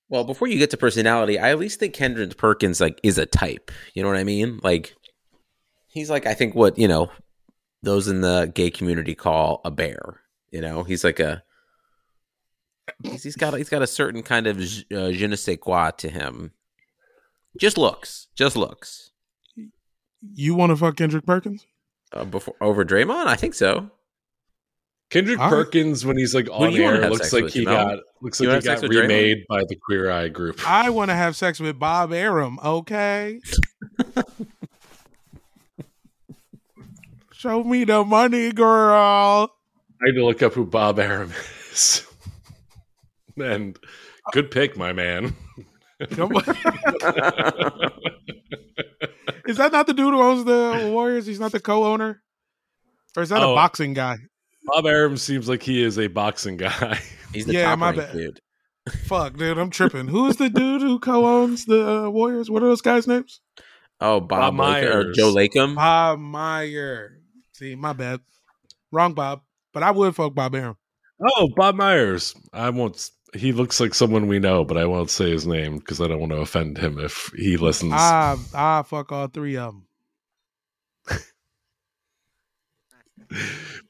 [0.09, 3.27] Well, before you get to personality, I at least think Kendrick Perkins like is a
[3.27, 3.71] type.
[3.95, 4.61] You know what I mean?
[4.63, 4.95] Like,
[5.89, 7.11] he's like I think what you know
[7.83, 10.21] those in the gay community call a bear.
[10.51, 11.43] You know, he's like a.
[13.03, 16.09] He's, he's got he's got a certain kind of uh, je ne sais quoi to
[16.09, 16.53] him.
[17.59, 19.13] Just looks, just looks.
[20.35, 21.67] You want to fuck Kendrick Perkins?
[22.13, 23.91] Uh, before over Draymond, I think so.
[25.11, 25.51] Kendrick All right.
[25.51, 27.67] Perkins, when he's like Who on do you wanna air, have looks like he Jamel?
[27.67, 29.01] got looks You like he got sex Draymond?
[29.03, 30.61] remade by the Queer Eye group.
[30.69, 32.59] I want to have sex with Bob Arum.
[32.65, 33.41] Okay.
[37.33, 39.51] Show me the money, girl.
[40.03, 41.31] I had to look up who Bob Arum
[41.73, 42.07] is.
[43.37, 43.79] and
[44.33, 45.37] good pick, my man.
[49.47, 51.27] Is that not the dude who owns the Warriors?
[51.27, 52.23] He's not the co-owner,
[53.17, 53.53] or is that Oh.
[53.53, 54.17] a boxing guy?
[54.67, 57.01] Bob Arum seems like he is a boxing guy.
[57.33, 58.13] He's the Yeah, top my ranked bad.
[58.15, 58.41] dude.
[59.07, 60.09] Fuck, dude, I'm tripping.
[60.09, 62.51] Who's the dude who co-owns the uh, Warriors?
[62.51, 63.41] What are those guys' names?
[64.01, 65.75] Oh, Bob, Bob Lake- or Joe Lacob.
[65.75, 67.19] Bob Meyer.
[67.53, 68.21] See, my bad.
[68.93, 69.43] Wrong, Bob.
[69.73, 70.77] But I would fuck Bob Arum.
[71.37, 72.35] oh, Bob Myers.
[72.53, 73.11] I won't.
[73.35, 76.21] He looks like someone we know, but I won't say his name because I don't
[76.21, 77.93] want to offend him if he listens.
[77.95, 79.75] I I fuck all three of
[81.09, 81.19] them.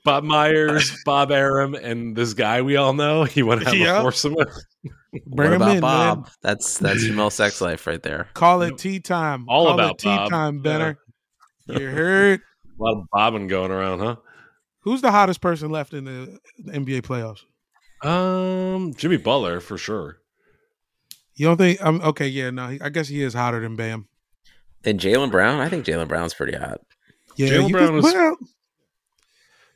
[0.04, 3.26] Bob Myers, Bob Arum, and this guy we all know.
[3.34, 3.98] You want to have Yeah.
[3.98, 4.48] a foursome with?
[5.26, 6.18] Bring what him about in, Bob?
[6.24, 6.30] man.
[6.42, 8.28] That's that's Jamel sex life right there.
[8.34, 9.46] Call it tea time.
[9.48, 10.30] All Call about it tea Bob.
[10.30, 10.98] time, Benner.
[11.66, 12.40] You heard?
[12.78, 14.16] A lot of bobbing going around, huh?
[14.80, 17.40] Who's the hottest person left in the NBA playoffs?
[18.06, 20.18] Um, Jimmy Butler for sure.
[21.36, 21.80] You don't think?
[21.84, 22.76] Um, okay, yeah, no.
[22.80, 24.08] I guess he is hotter than Bam.
[24.82, 25.60] Then Jaylen Brown.
[25.60, 26.80] I think Jaylen Brown's pretty hot.
[27.36, 28.36] Yeah, Jaylen Brown could- is- well,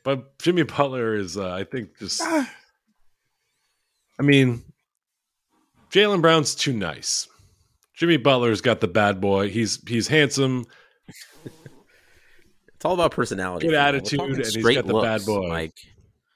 [0.03, 2.21] But Jimmy Butler is, uh, I think, just.
[2.23, 2.49] ah,
[4.19, 4.63] I mean,
[5.91, 7.27] Jaylen Brown's too nice.
[7.95, 9.49] Jimmy Butler's got the bad boy.
[9.49, 10.65] He's he's handsome.
[12.75, 13.67] It's all about personality.
[13.67, 13.81] Good for him.
[13.83, 15.49] We're attitude, and he's straight got the bad boy.
[15.49, 15.73] Like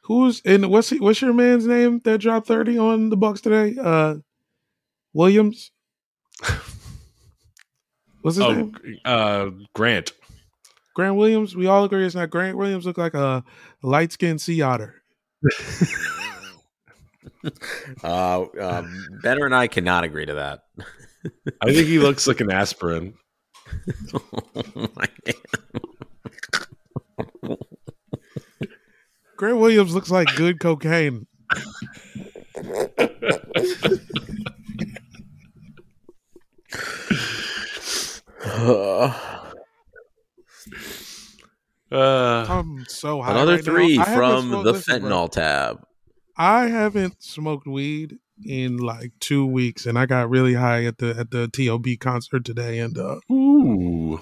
[0.02, 0.70] who's in?
[0.70, 3.78] What's he, what's your man's name that dropped thirty on the Bucks today?
[3.82, 4.16] Uh,
[5.14, 5.72] Williams.
[8.22, 8.76] What's his Oh, name?
[9.06, 10.12] uh, Grant.
[10.94, 11.56] Grant Williams.
[11.56, 12.86] We all agree it's not Grant Williams.
[12.86, 13.44] Look like a
[13.82, 15.02] light skinned sea otter.
[18.04, 20.62] Uh, um, Benner and I cannot agree to that.
[21.62, 23.14] I think he looks like an aspirin.
[29.36, 31.28] Grant Williams looks like good cocaine.
[38.46, 39.43] Uh,
[41.98, 43.32] I'm so high.
[43.32, 45.10] Another right three I haven't from the listen, bro.
[45.10, 45.84] fentanyl tab.
[46.36, 51.16] I haven't smoked weed in like two weeks, and I got really high at the
[51.18, 52.80] at the Tob concert today.
[52.80, 54.22] And uh, ooh.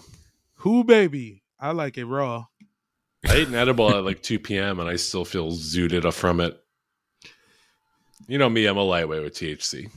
[0.55, 2.45] who baby, I like it raw.
[3.27, 4.79] I ate an edible at like 2 p.m.
[4.79, 6.60] and I still feel zooted from it.
[8.27, 9.91] You know me, I'm a lightweight with THC.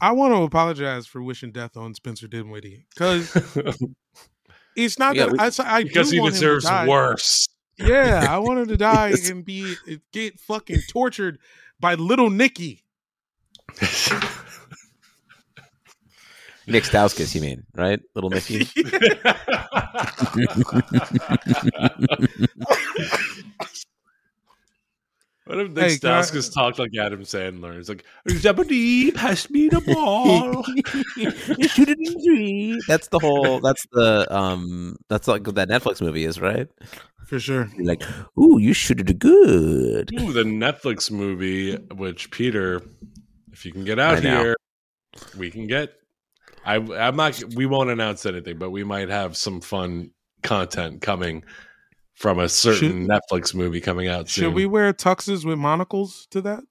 [0.00, 3.34] I want to apologize for wishing death on Spencer Dinwiddie because
[4.84, 6.64] it's not Yeah, that we- I, s- I do because he want him to deserves
[6.64, 6.86] die.
[6.86, 7.48] worse.
[7.78, 11.38] Yeah, I want him to die and be uh, get fucking tortured
[11.80, 12.82] by little Nicky.
[16.66, 18.00] Nick Stauskas, you mean, right?
[18.14, 18.68] Little Nicky?
[25.48, 27.74] What if Nick Hey, can I- talked like Adam Sandler?
[27.76, 30.62] He's like, Zebedee, pass me the ball.
[30.64, 32.78] Shoot it in three.
[32.86, 33.58] That's the whole.
[33.60, 34.96] That's the um.
[35.08, 36.68] That's like what that Netflix movie is, right?
[37.26, 37.70] For sure.
[37.76, 38.02] You're like,
[38.38, 40.10] ooh, you shoot it good.
[40.20, 42.82] Ooh, the Netflix movie, which Peter,
[43.50, 44.40] if you can get out I know.
[44.42, 44.56] here,
[45.38, 45.94] we can get.
[46.66, 47.42] I, I'm not.
[47.54, 50.10] We won't announce anything, but we might have some fun
[50.42, 51.42] content coming
[52.18, 54.44] from a certain Netflix movie coming out soon.
[54.44, 56.64] Should we wear tuxes with monocles to that?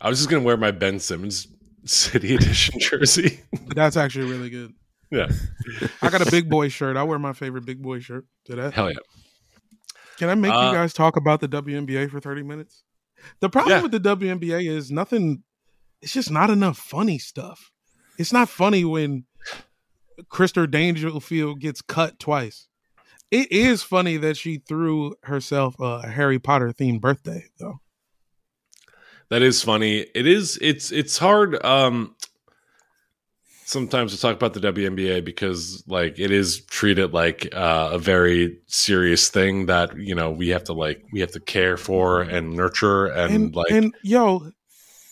[0.00, 1.48] I was just gonna wear my Ben Simmons
[1.84, 3.40] City Edition jersey.
[3.74, 4.72] That's actually really good.
[5.10, 5.28] yeah,
[6.02, 6.96] I got a big boy shirt.
[6.96, 8.74] I wear my favorite big boy shirt to that.
[8.74, 8.98] hell yeah.
[10.18, 12.82] Can I make Uh, you guys talk about the WNBA for 30 minutes?
[13.40, 13.82] The problem Yeah.
[13.82, 15.42] with the WNBA is nothing,
[16.02, 17.70] it's just not enough funny stuff.
[18.18, 19.24] It's not funny when
[20.28, 22.67] Crystal Dangerfield gets cut twice.
[23.30, 27.80] It is funny that she threw herself a Harry Potter themed birthday, though.
[29.28, 30.06] That is funny.
[30.14, 30.58] It is.
[30.62, 31.62] It's it's hard.
[31.62, 32.16] Um,
[33.68, 38.58] sometimes to talk about the WNBA because like it is treated like uh, a very
[38.66, 42.54] serious thing that you know we have to like we have to care for and
[42.54, 43.70] nurture and, And, like.
[43.70, 44.52] and yo,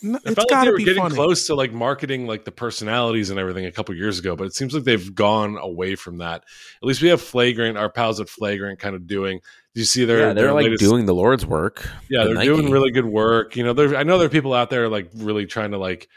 [0.02, 1.14] n- I it's felt like got they were getting funny.
[1.14, 4.54] close to like marketing like the personalities and everything a couple years ago, but it
[4.54, 6.42] seems like they've gone away from that.
[6.82, 9.40] At least we have Flagrant, our pals at Flagrant, kind of doing.
[9.74, 10.18] Do you see their?
[10.18, 11.88] yeah, they're their like latest- doing the Lord's work.
[12.08, 12.46] yeah, with they're Nike.
[12.48, 13.56] doing really good work.
[13.56, 16.08] You know, there I know there are people out there like really trying to like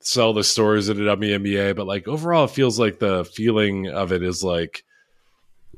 [0.00, 4.12] sell the stories of the WNBA, but like overall, it feels like the feeling of
[4.12, 4.82] it is like,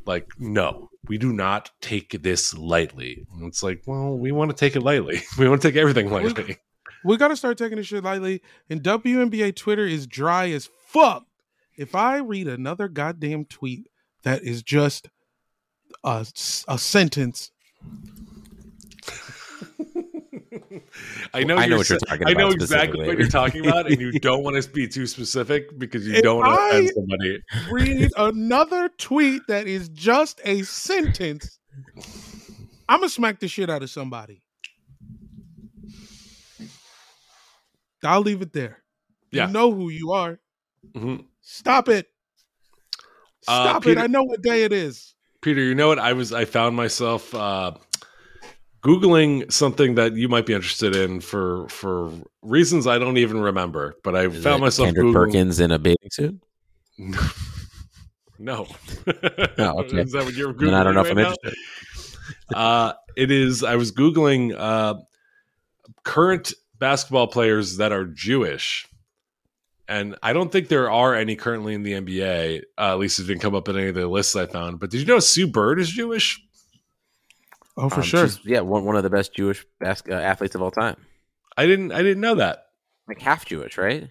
[0.06, 3.24] like no, we do not take this lightly.
[3.34, 5.22] And it's like, well, we want to take it lightly.
[5.38, 6.58] We want to take everything lightly.
[7.04, 8.42] We got to start taking this shit lightly.
[8.70, 11.24] And WNBA Twitter is dry as fuck.
[11.76, 13.88] If I read another goddamn tweet
[14.22, 15.08] that is just
[16.04, 16.26] a,
[16.68, 17.50] a sentence,
[21.34, 21.56] I know.
[21.56, 24.12] I know what you're sa- talking I know exactly what you're talking about, and you
[24.20, 27.42] don't want to be too specific because you If don't want to I- offend somebody.
[27.70, 31.58] read another tweet that is just a sentence,
[32.88, 34.42] I'm going to smack the shit out of somebody.
[38.04, 38.82] I'll leave it there.
[39.30, 39.46] Yeah.
[39.46, 40.38] You know who you are.
[40.94, 41.24] Mhm.
[41.40, 42.08] Stop it.
[43.48, 44.04] Uh, Stop Peter- it.
[44.04, 45.14] I know what day it is.
[45.40, 45.98] Peter, you know what?
[45.98, 47.72] I was I found myself uh,
[48.84, 52.12] googling something that you might be interested in for for
[52.42, 53.94] reasons I don't even remember.
[54.04, 55.12] But I Is found it myself Kendrick googling.
[55.12, 56.40] Perkins in a bathing suit.
[58.38, 58.66] no,
[59.58, 60.00] Oh, okay.
[60.00, 60.60] is that what you're googling?
[60.66, 61.30] Then I don't know if I'm now?
[61.30, 61.54] interested.
[62.54, 63.64] Uh, it is.
[63.64, 64.94] I was googling uh,
[66.04, 68.88] current basketball players that are Jewish,
[69.86, 72.62] and I don't think there are any currently in the NBA.
[72.76, 74.80] Uh, at least it didn't come up in any of the lists I found.
[74.80, 76.42] But did you know Sue Bird is Jewish?
[77.76, 78.26] Oh, for Um, sure.
[78.28, 80.96] she's- Yeah, one, one of the best Jewish bas- uh, athletes of all time.
[81.56, 81.92] I didn't.
[81.92, 82.66] I didn't know that.
[83.06, 84.10] Like half Jewish, right?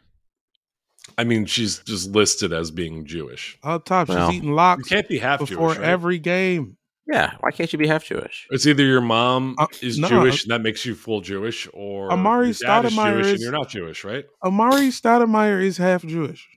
[1.18, 3.58] I mean, she's just listed as being Jewish.
[3.64, 5.78] Up top, Well, she's eating You lox can't be half before Jewish.
[5.80, 5.88] right?
[5.90, 6.78] every game.
[7.08, 7.34] Yeah.
[7.40, 8.48] Why can't you be half Jewish?
[8.52, 10.08] it's either your mom Uh, is no.
[10.08, 13.40] Jewish and that makes you full Jewish, or Amar'e your dad is Stoudemire Jewish and
[13.40, 14.26] you're not Jewish, right?
[14.44, 16.48] Amar'e Stoudemire is half Jewish.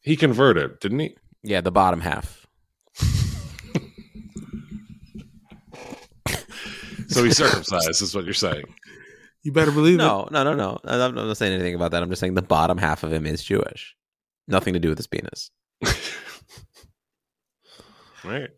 [0.00, 1.16] He converted, didn't he?
[1.42, 2.46] Yeah, the bottom half.
[7.08, 8.64] So he's circumcised, is what you're saying.
[9.42, 9.98] You better believe it.
[10.02, 10.78] No, no, no, no.
[10.84, 12.04] I'm I'm not saying anything about that.
[12.04, 13.96] I'm just saying the bottom half of him is Jewish.
[14.46, 15.50] Nothing to do with his penis.
[18.22, 18.50] Right.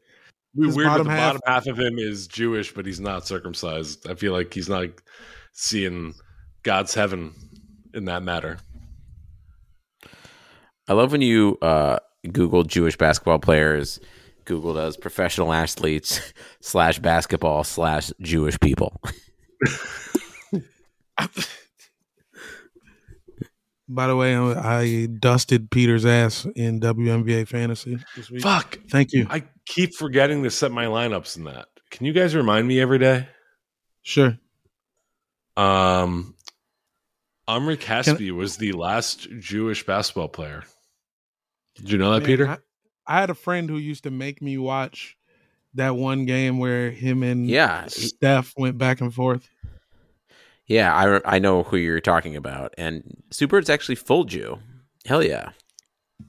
[0.54, 3.26] We His weird bottom the half- bottom half of him is Jewish, but he's not
[3.26, 4.08] circumcised.
[4.08, 4.88] I feel like he's not
[5.52, 6.14] seeing
[6.62, 7.32] God's heaven
[7.94, 8.58] in that matter.
[10.88, 11.98] I love when you uh,
[12.30, 13.98] Google Jewish basketball players.
[14.44, 16.20] Google does professional athletes
[16.60, 19.00] slash basketball slash Jewish people.
[23.88, 28.42] By the way, I I dusted Peter's ass in WNBA fantasy this week.
[28.42, 28.78] Fuck.
[28.90, 29.26] Thank you.
[29.28, 29.42] I
[29.74, 31.66] keep forgetting to set my lineups in that.
[31.90, 33.28] Can you guys remind me every day?
[34.02, 34.38] Sure.
[35.56, 36.34] Um,
[37.48, 40.64] Omri Caspi was the last Jewish basketball player.
[41.74, 42.48] Did you know that, Man, Peter?
[42.48, 42.58] I,
[43.06, 45.16] I had a friend who used to make me watch
[45.74, 49.48] that one game where him and Yeah, he- Steph went back and forth.
[50.66, 52.72] Yeah, I, I know who you're talking about.
[52.78, 54.58] And Sue Bird's actually full Jew.
[55.04, 55.50] Hell yeah.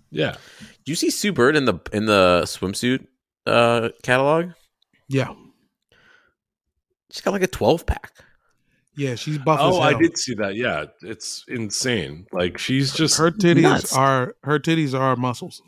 [0.09, 0.35] yeah.
[0.83, 3.05] Do you see Sue Bird in the in the swimsuit
[3.45, 4.51] uh, catalog?
[5.07, 5.33] Yeah.
[7.11, 8.11] She's got like a 12 pack.
[8.95, 10.55] Yeah, she's buff Oh, as I did see that.
[10.55, 12.27] Yeah, it's insane.
[12.31, 13.95] Like she's just her titties nuts.
[13.97, 15.61] are her titties are muscles.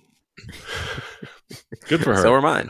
[1.88, 2.22] good for her.
[2.22, 2.70] So are mine.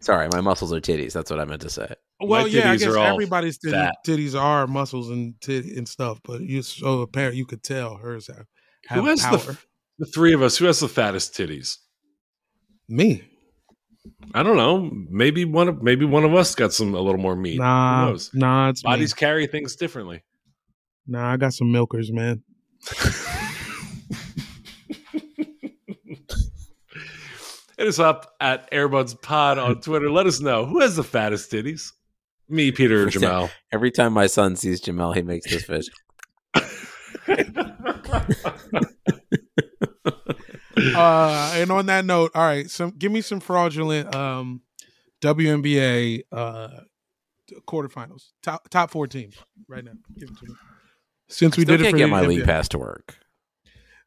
[0.00, 1.12] Sorry, my muscles are titties.
[1.12, 1.92] That's what I meant to say.
[2.20, 3.94] Well, My yeah, I guess are everybody's titty, fat.
[4.06, 8.26] titties are muscles and tit and stuff, but you so apparent you could tell hers
[8.26, 8.46] have,
[8.88, 9.36] have Who has power.
[9.38, 9.58] the
[10.00, 10.56] the three of us?
[10.58, 11.76] Who has the fattest titties?
[12.88, 13.22] Me?
[14.34, 14.90] I don't know.
[15.10, 17.58] Maybe one of maybe one of us got some a little more meat.
[17.58, 18.30] Nah, Who knows?
[18.34, 19.18] nah, it's Bodies me.
[19.18, 20.22] carry things differently.
[21.06, 22.42] Nah, I got some milkers, man.
[27.78, 30.10] Hit us up at airbudspod on Twitter.
[30.10, 31.92] Let us know who has the fattest titties.
[32.48, 33.50] Me, Peter, or Jamal.
[33.72, 35.84] Every time my son sees Jamel, he makes this fish.
[40.96, 44.62] uh, and on that note, all right, some give me some fraudulent um,
[45.20, 46.68] WNBA uh,
[47.66, 49.36] quarterfinals, top top four teams
[49.68, 49.92] right now.
[50.18, 50.54] Give it to me.
[51.28, 52.28] Since we Still did it can't for get my NBA.
[52.28, 53.18] league pass to work.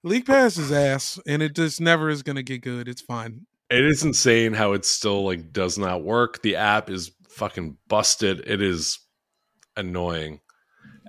[0.03, 2.87] League pass is ass, and it just never is going to get good.
[2.87, 3.45] It's fine.
[3.69, 6.41] it is insane how it still like does not work.
[6.41, 8.41] The app is fucking busted.
[8.47, 8.99] It is
[9.77, 10.39] annoying.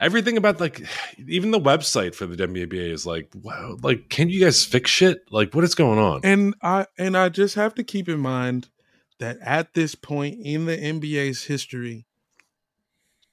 [0.01, 0.83] Everything about like
[1.29, 5.21] even the website for the WNBA is like, wow, like can you guys fix shit?
[5.31, 6.21] Like what is going on?
[6.25, 8.69] And I and I just have to keep in mind
[9.21, 12.07] that at this point in the NBA's history,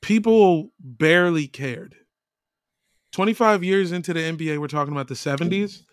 [0.01, 1.95] people barely cared.
[3.11, 5.83] 25 years into the NBA, we're talking about the 70s.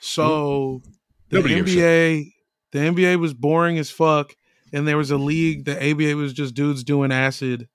[0.00, 0.90] So mm-hmm.
[1.30, 2.32] the Nobody NBA,
[2.72, 4.34] the NBA was boring as fuck,
[4.72, 5.66] and there was a league.
[5.66, 7.68] The ABA was just dudes doing acid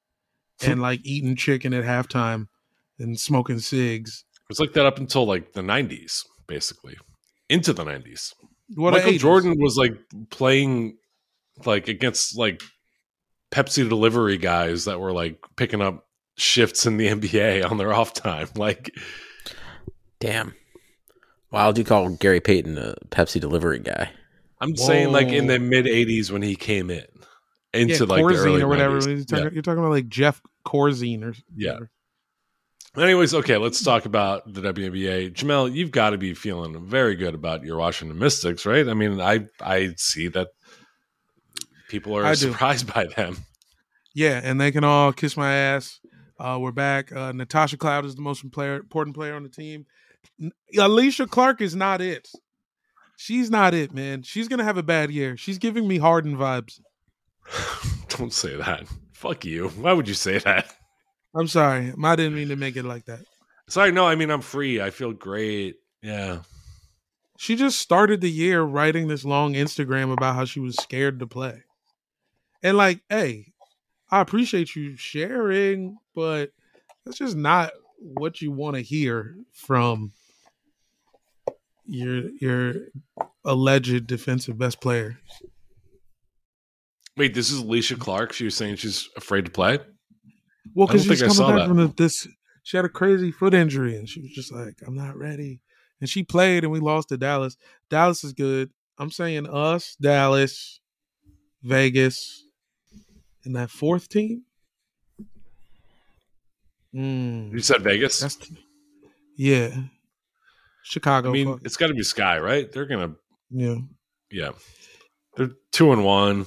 [0.61, 2.47] and like eating chicken at halftime
[2.97, 4.25] and smoking cigs.
[4.35, 6.97] It was like that up until like the nineties, basically.
[7.49, 8.33] Into the nineties.
[8.75, 9.19] What Michael 80s.
[9.19, 9.93] Jordan was like
[10.29, 10.97] playing
[11.65, 12.61] like against like
[13.51, 16.05] Pepsi delivery guys that were like picking up
[16.37, 18.49] shifts in the NBA on their off time.
[18.55, 18.91] Like
[20.19, 20.53] Damn.
[21.49, 24.11] Why would you call Gary Payton a Pepsi delivery guy?
[24.61, 27.05] I'm saying like in the mid '80s when he came in
[27.73, 28.99] into yeah, like the Corzine early or whatever.
[28.99, 29.05] 90s.
[29.07, 29.49] You're talking, Yeah.
[29.53, 31.71] you're talking about like Jeff Corzine or Yeah.
[31.73, 31.91] whatever.
[32.97, 35.31] Anyways, okay, let's talk about the WNBA.
[35.31, 38.87] Jamel, you've got to be feeling very good about your Washington Mystics, right?
[38.89, 40.47] I mean, I I see that
[41.87, 42.51] people are I do.
[42.51, 43.37] surprised by them.
[44.15, 45.99] Yeah, and they can all kiss my ass.
[46.39, 47.11] Uh, we're back.
[47.11, 49.85] Uh, Natasha Cloud is the most player, important player on the team.
[50.75, 52.27] Alysha Clark is not it.
[53.17, 54.23] She's not it, man.
[54.23, 55.37] She's gonna have a bad year.
[55.37, 56.79] She's giving me Harden vibes.
[58.09, 58.87] Don't say that.
[59.13, 59.69] Fuck you.
[59.69, 60.73] Why would you say that?
[61.35, 61.93] I'm sorry.
[62.03, 63.21] I didn't mean to make it like that.
[63.67, 64.81] Sorry, no, I mean I'm free.
[64.81, 65.75] I feel great.
[66.01, 66.39] Yeah.
[67.37, 71.27] She just started the year writing this long Instagram about how she was scared to
[71.27, 71.63] play.
[72.63, 73.53] And like, hey,
[74.09, 76.51] I appreciate you sharing, but
[77.05, 80.11] that's just not what you want to hear from
[81.85, 82.73] your your
[83.45, 85.19] alleged defensive best player.
[87.19, 88.31] Wait, this is Alysha Clark.
[88.31, 89.77] She was saying she's afraid to play.
[90.73, 91.67] Well, because she's coming saw back that.
[91.67, 92.25] from the, this,
[92.63, 95.59] she had a crazy foot injury, and she was just like, "I'm not ready."
[95.99, 97.57] And she played, and we lost to Dallas.
[97.89, 98.71] Dallas is good.
[98.97, 100.79] I'm saying us, Dallas,
[101.61, 102.45] Vegas,
[103.43, 104.43] and that fourth team.
[106.95, 108.37] Mm, You said Vegas.
[109.35, 109.75] yeah,
[110.83, 111.29] Chicago.
[111.29, 111.61] I mean, fuck.
[111.65, 112.71] it's got to be Sky, right?
[112.71, 113.15] They're gonna,
[113.51, 113.75] yeah.
[114.31, 114.51] yeah,
[115.35, 116.45] they're two and one,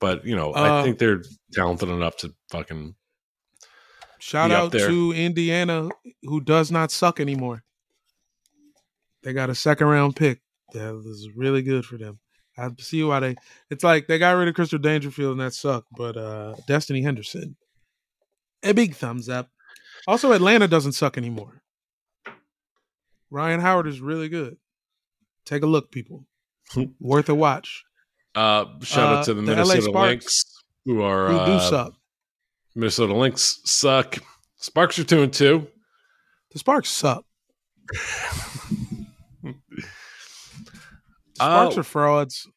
[0.00, 1.22] but you know, I Uh, think they're
[1.52, 2.94] talented enough to fucking.
[4.18, 5.88] Shout out to Indiana,
[6.22, 7.62] who does not suck anymore.
[9.22, 10.40] They got a second round pick.
[10.72, 12.18] That was really good for them.
[12.58, 13.36] I see why they.
[13.70, 17.56] It's like they got rid of Crystal Dangerfield and that sucked, but uh Destanni Henderson,
[18.62, 19.50] A big thumbs up.
[20.06, 21.62] Also, Atlanta doesn't suck anymore.
[23.30, 24.56] Rhyne Howard is really good.
[25.44, 26.26] Take a look, people.
[27.00, 27.84] Worth a watch.
[28.36, 30.44] Uh, shout Uh, out to the, the Minnesota Lynx,
[30.84, 31.94] who are Who do uh, suck?
[32.74, 34.18] Minnesota Lynx suck.
[34.58, 35.66] Sparks are two and two.
[36.52, 37.24] The Sparks suck.
[41.38, 42.48] Uh, Sparks are frauds.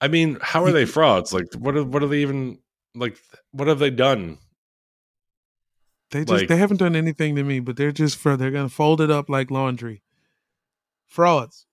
[0.00, 1.32] I mean, how are they frauds?
[1.34, 2.58] Like, what are what are they even
[2.94, 3.18] like?
[3.52, 4.38] What have they done?
[6.10, 8.70] They just like- they haven't done anything to me, but they're just for they're gonna
[8.70, 10.02] fold it up like laundry.
[11.06, 11.66] Frauds.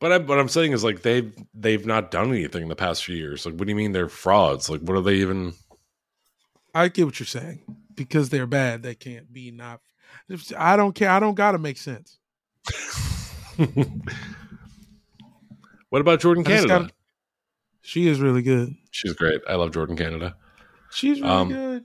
[0.00, 3.04] But I, what I'm saying is like they've they've not done anything in the past
[3.04, 3.44] few years.
[3.44, 4.70] Like, what do you mean they're frauds?
[4.70, 5.54] Like, what are they even?
[6.74, 7.60] I get what you're saying.
[7.94, 9.80] Because they're bad, they can't be not.
[10.56, 11.10] I don't care.
[11.10, 12.18] I don't gotta make sense.
[15.88, 16.68] what about Jordan I Canada?
[16.68, 16.92] gotta-
[17.82, 18.74] She is really good.
[18.90, 19.40] She's great.
[19.48, 20.36] I love Jordin Canada.
[20.90, 21.84] She's really Um, good.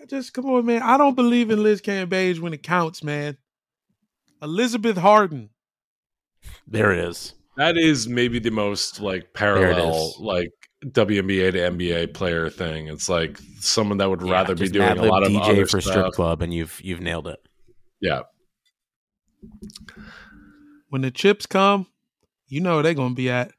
[0.00, 0.82] I just come on, man.
[0.82, 3.36] I don't believe in Liz Cambage when it counts, man.
[4.42, 5.50] Elizabeth Harden.
[6.66, 7.34] There it is.
[7.56, 10.50] That is maybe the most like parallel like
[10.84, 12.88] WNBA to NBA player thing.
[12.88, 15.80] It's like someone that would Yeah, rather be doing a Mad-lib lot of DJ for
[15.80, 15.92] stuff.
[15.92, 17.38] strip club, and you've you've nailed it.
[18.00, 18.22] Yeah.
[20.90, 21.86] When the chips come,
[22.46, 23.52] you know they're gonna be at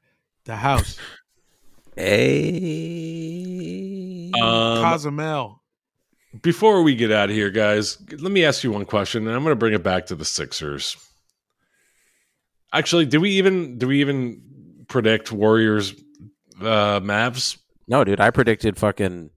[0.44, 0.96] the house.
[2.98, 5.62] Hey, Um, Cozumel.
[6.42, 9.42] before we get out of here, guys, let me ask you one question, and I'm
[9.42, 10.96] going to bring it back to the Sixers.
[12.72, 14.42] Actually, do we even do we even
[14.88, 15.94] predict Warriors
[16.60, 17.58] uh Mavs?
[17.86, 19.30] no, dude, I predicted fucking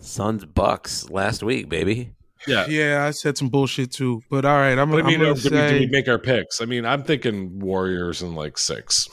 [0.00, 2.14] Suns Bucks last week, baby.
[2.46, 2.66] Yeah.
[2.68, 4.22] Yeah, I said some bullshit too.
[4.30, 6.08] But all right, I'm, But I I'm mean, gonna uh, do, we, do we make
[6.08, 6.60] our picks?
[6.62, 9.08] I mean, I'm thinking Warriors in like six.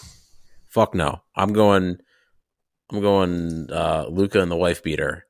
[0.70, 1.98] Fuck no, I'm going.
[2.92, 3.68] I'm going.
[3.72, 5.26] uh Luka and the wife beater.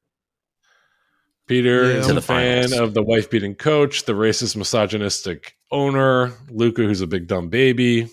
[1.47, 2.79] Peter Yeah, is a the fan finals.
[2.79, 8.09] of the wife beating coach, the racist, misogynistic owner, Luka, who's a big dumb baby.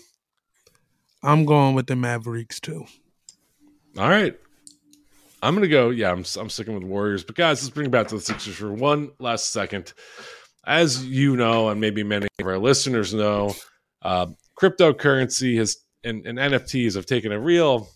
[1.23, 2.85] I'm going with the Mavericks too.
[3.97, 4.37] All right.
[5.41, 5.89] I'm gonna go.
[5.89, 7.23] Yeah, I'm I'm sticking with Warriors.
[7.23, 9.93] But guys, let's bring it back to the Sixers for one last second.
[10.65, 13.53] As you know, and maybe many of our listeners know,
[14.01, 17.89] uh, cryptocurrency has and, and NFTs have taken a real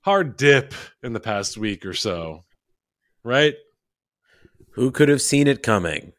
[0.00, 2.42] hard dip in the past week or so.
[3.22, 3.54] Right?
[4.72, 6.12] Who could have seen it coming?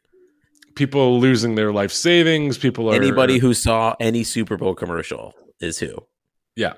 [0.74, 2.56] People losing their life savings.
[2.56, 6.06] People are Anybody who saw any Super Bowl commercial is who.
[6.58, 6.74] Yeah.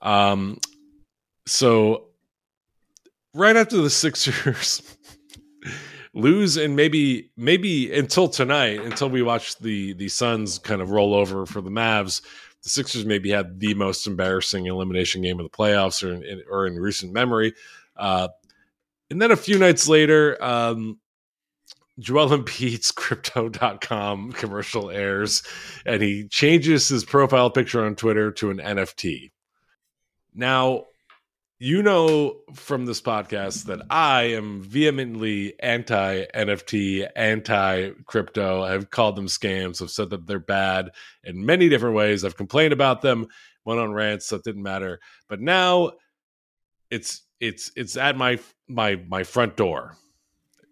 [0.00, 0.58] Um
[1.44, 2.06] so
[3.34, 4.96] right after the Sixers
[6.14, 11.12] lose and maybe maybe until tonight, until we watch the the Suns kind of roll
[11.12, 12.22] over for the Mavs,
[12.62, 16.68] the Sixers maybe had the most embarrassing elimination game of the playoffs or in, or
[16.68, 17.52] in recent memory.
[17.96, 18.28] Uh
[19.10, 21.00] and then a few nights later, um
[22.00, 25.42] Joel Embiid's crypto.com commercial airs
[25.86, 29.30] and he changes his profile picture on Twitter to an NFT.
[30.34, 30.86] Now,
[31.62, 38.62] you know from this podcast that I am vehemently anti NFT, anti crypto.
[38.62, 39.82] I've called them scams.
[39.82, 40.90] I've said that they're bad
[41.22, 42.24] in many different ways.
[42.24, 43.28] I've complained about them,
[43.66, 45.00] went on rants that didn't matter.
[45.28, 45.92] But now
[46.90, 49.98] it's it's it's at my my my front door.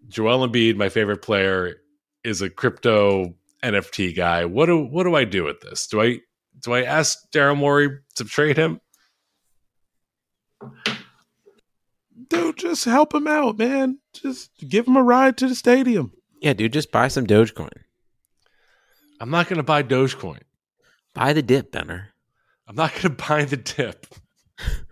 [0.09, 1.76] Joel Embiid, my favorite player,
[2.24, 4.44] is a crypto NFT guy.
[4.44, 5.86] What do what do I do with this?
[5.86, 6.18] Do I
[6.61, 8.80] do I ask Daryl Morey to trade him?
[12.28, 13.98] Dude, just help him out, man.
[14.12, 16.12] Just give him a ride to the stadium.
[16.40, 17.70] Yeah, dude, just buy some Dogecoin.
[19.20, 20.42] I'm not going to buy Dogecoin.
[21.14, 22.11] Buy the dip, Benner.
[22.66, 24.06] I'm not going to buy the dip.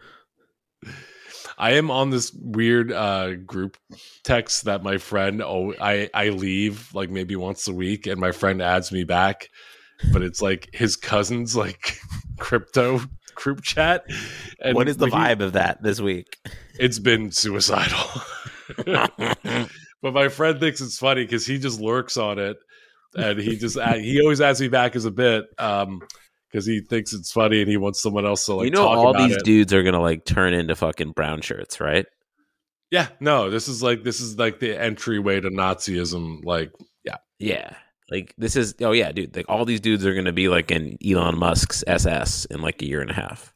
[1.59, 3.77] I am on this weird uh, group
[4.25, 8.33] text that my friend oh I I leave like maybe once a week, and my
[8.33, 9.49] friend adds me back,
[10.13, 11.99] but it's like his cousin's like
[12.39, 13.01] crypto
[13.35, 14.05] group chat.
[14.61, 16.39] And what is the he- vibe of that this week?
[16.79, 18.23] It's been suicidal.
[18.85, 22.59] but my friend thinks it's funny because he just lurks on it,
[23.15, 26.03] and he just he always adds me back as a bit um
[26.57, 29.13] because he thinks it's funny and he wants someone else to like you know, all
[29.13, 29.45] these it.
[29.45, 32.07] dudes are gonna like turn into fucking brown shirts, right?
[32.91, 36.43] yeah, no, this is like this is like the entryway to Nazism.
[36.45, 36.73] Like,
[37.05, 37.75] yeah, Yeah.
[38.11, 39.37] Like this is oh yeah, dude.
[39.37, 42.87] Like all these dudes are gonna be like in Elon Musk's SS in like a
[42.87, 43.53] year and a half.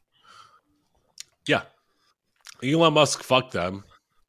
[1.47, 1.63] yeah,
[2.61, 3.83] Elon Musk fucked them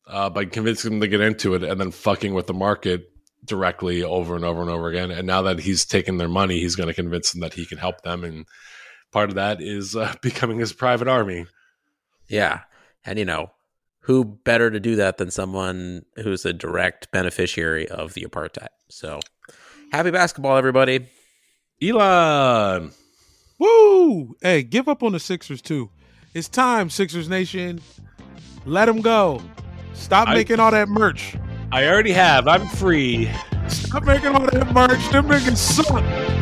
[0.07, 3.12] uh, by convincing them to get into it and then fucking with the market
[3.45, 5.11] directly over and over and over again.
[5.11, 7.79] And now that he's taken their money, he's going to convince them that he can
[7.79, 8.25] help them.
[8.25, 8.47] And
[9.11, 11.47] part of that is uh, becoming his private army.
[12.29, 12.61] Yeah.
[13.05, 13.51] And you know,
[14.01, 18.69] who better to do that than someone who's a direct beneficiary of the apartheid?
[18.89, 19.21] So,
[19.93, 21.09] happy basketball, everybody.
[21.81, 22.93] Elon.
[23.59, 24.35] Woo!
[24.41, 25.91] Hey, give up on the Sixers too.
[26.35, 27.81] It's time, Sixers Nation.
[28.65, 29.43] Let them go.
[29.95, 31.37] Stop I- making all that merch.
[31.73, 32.49] I already have.
[32.49, 33.31] I'm free.
[33.67, 35.09] Stop making all that merch.
[35.11, 36.42] Them niggas suck.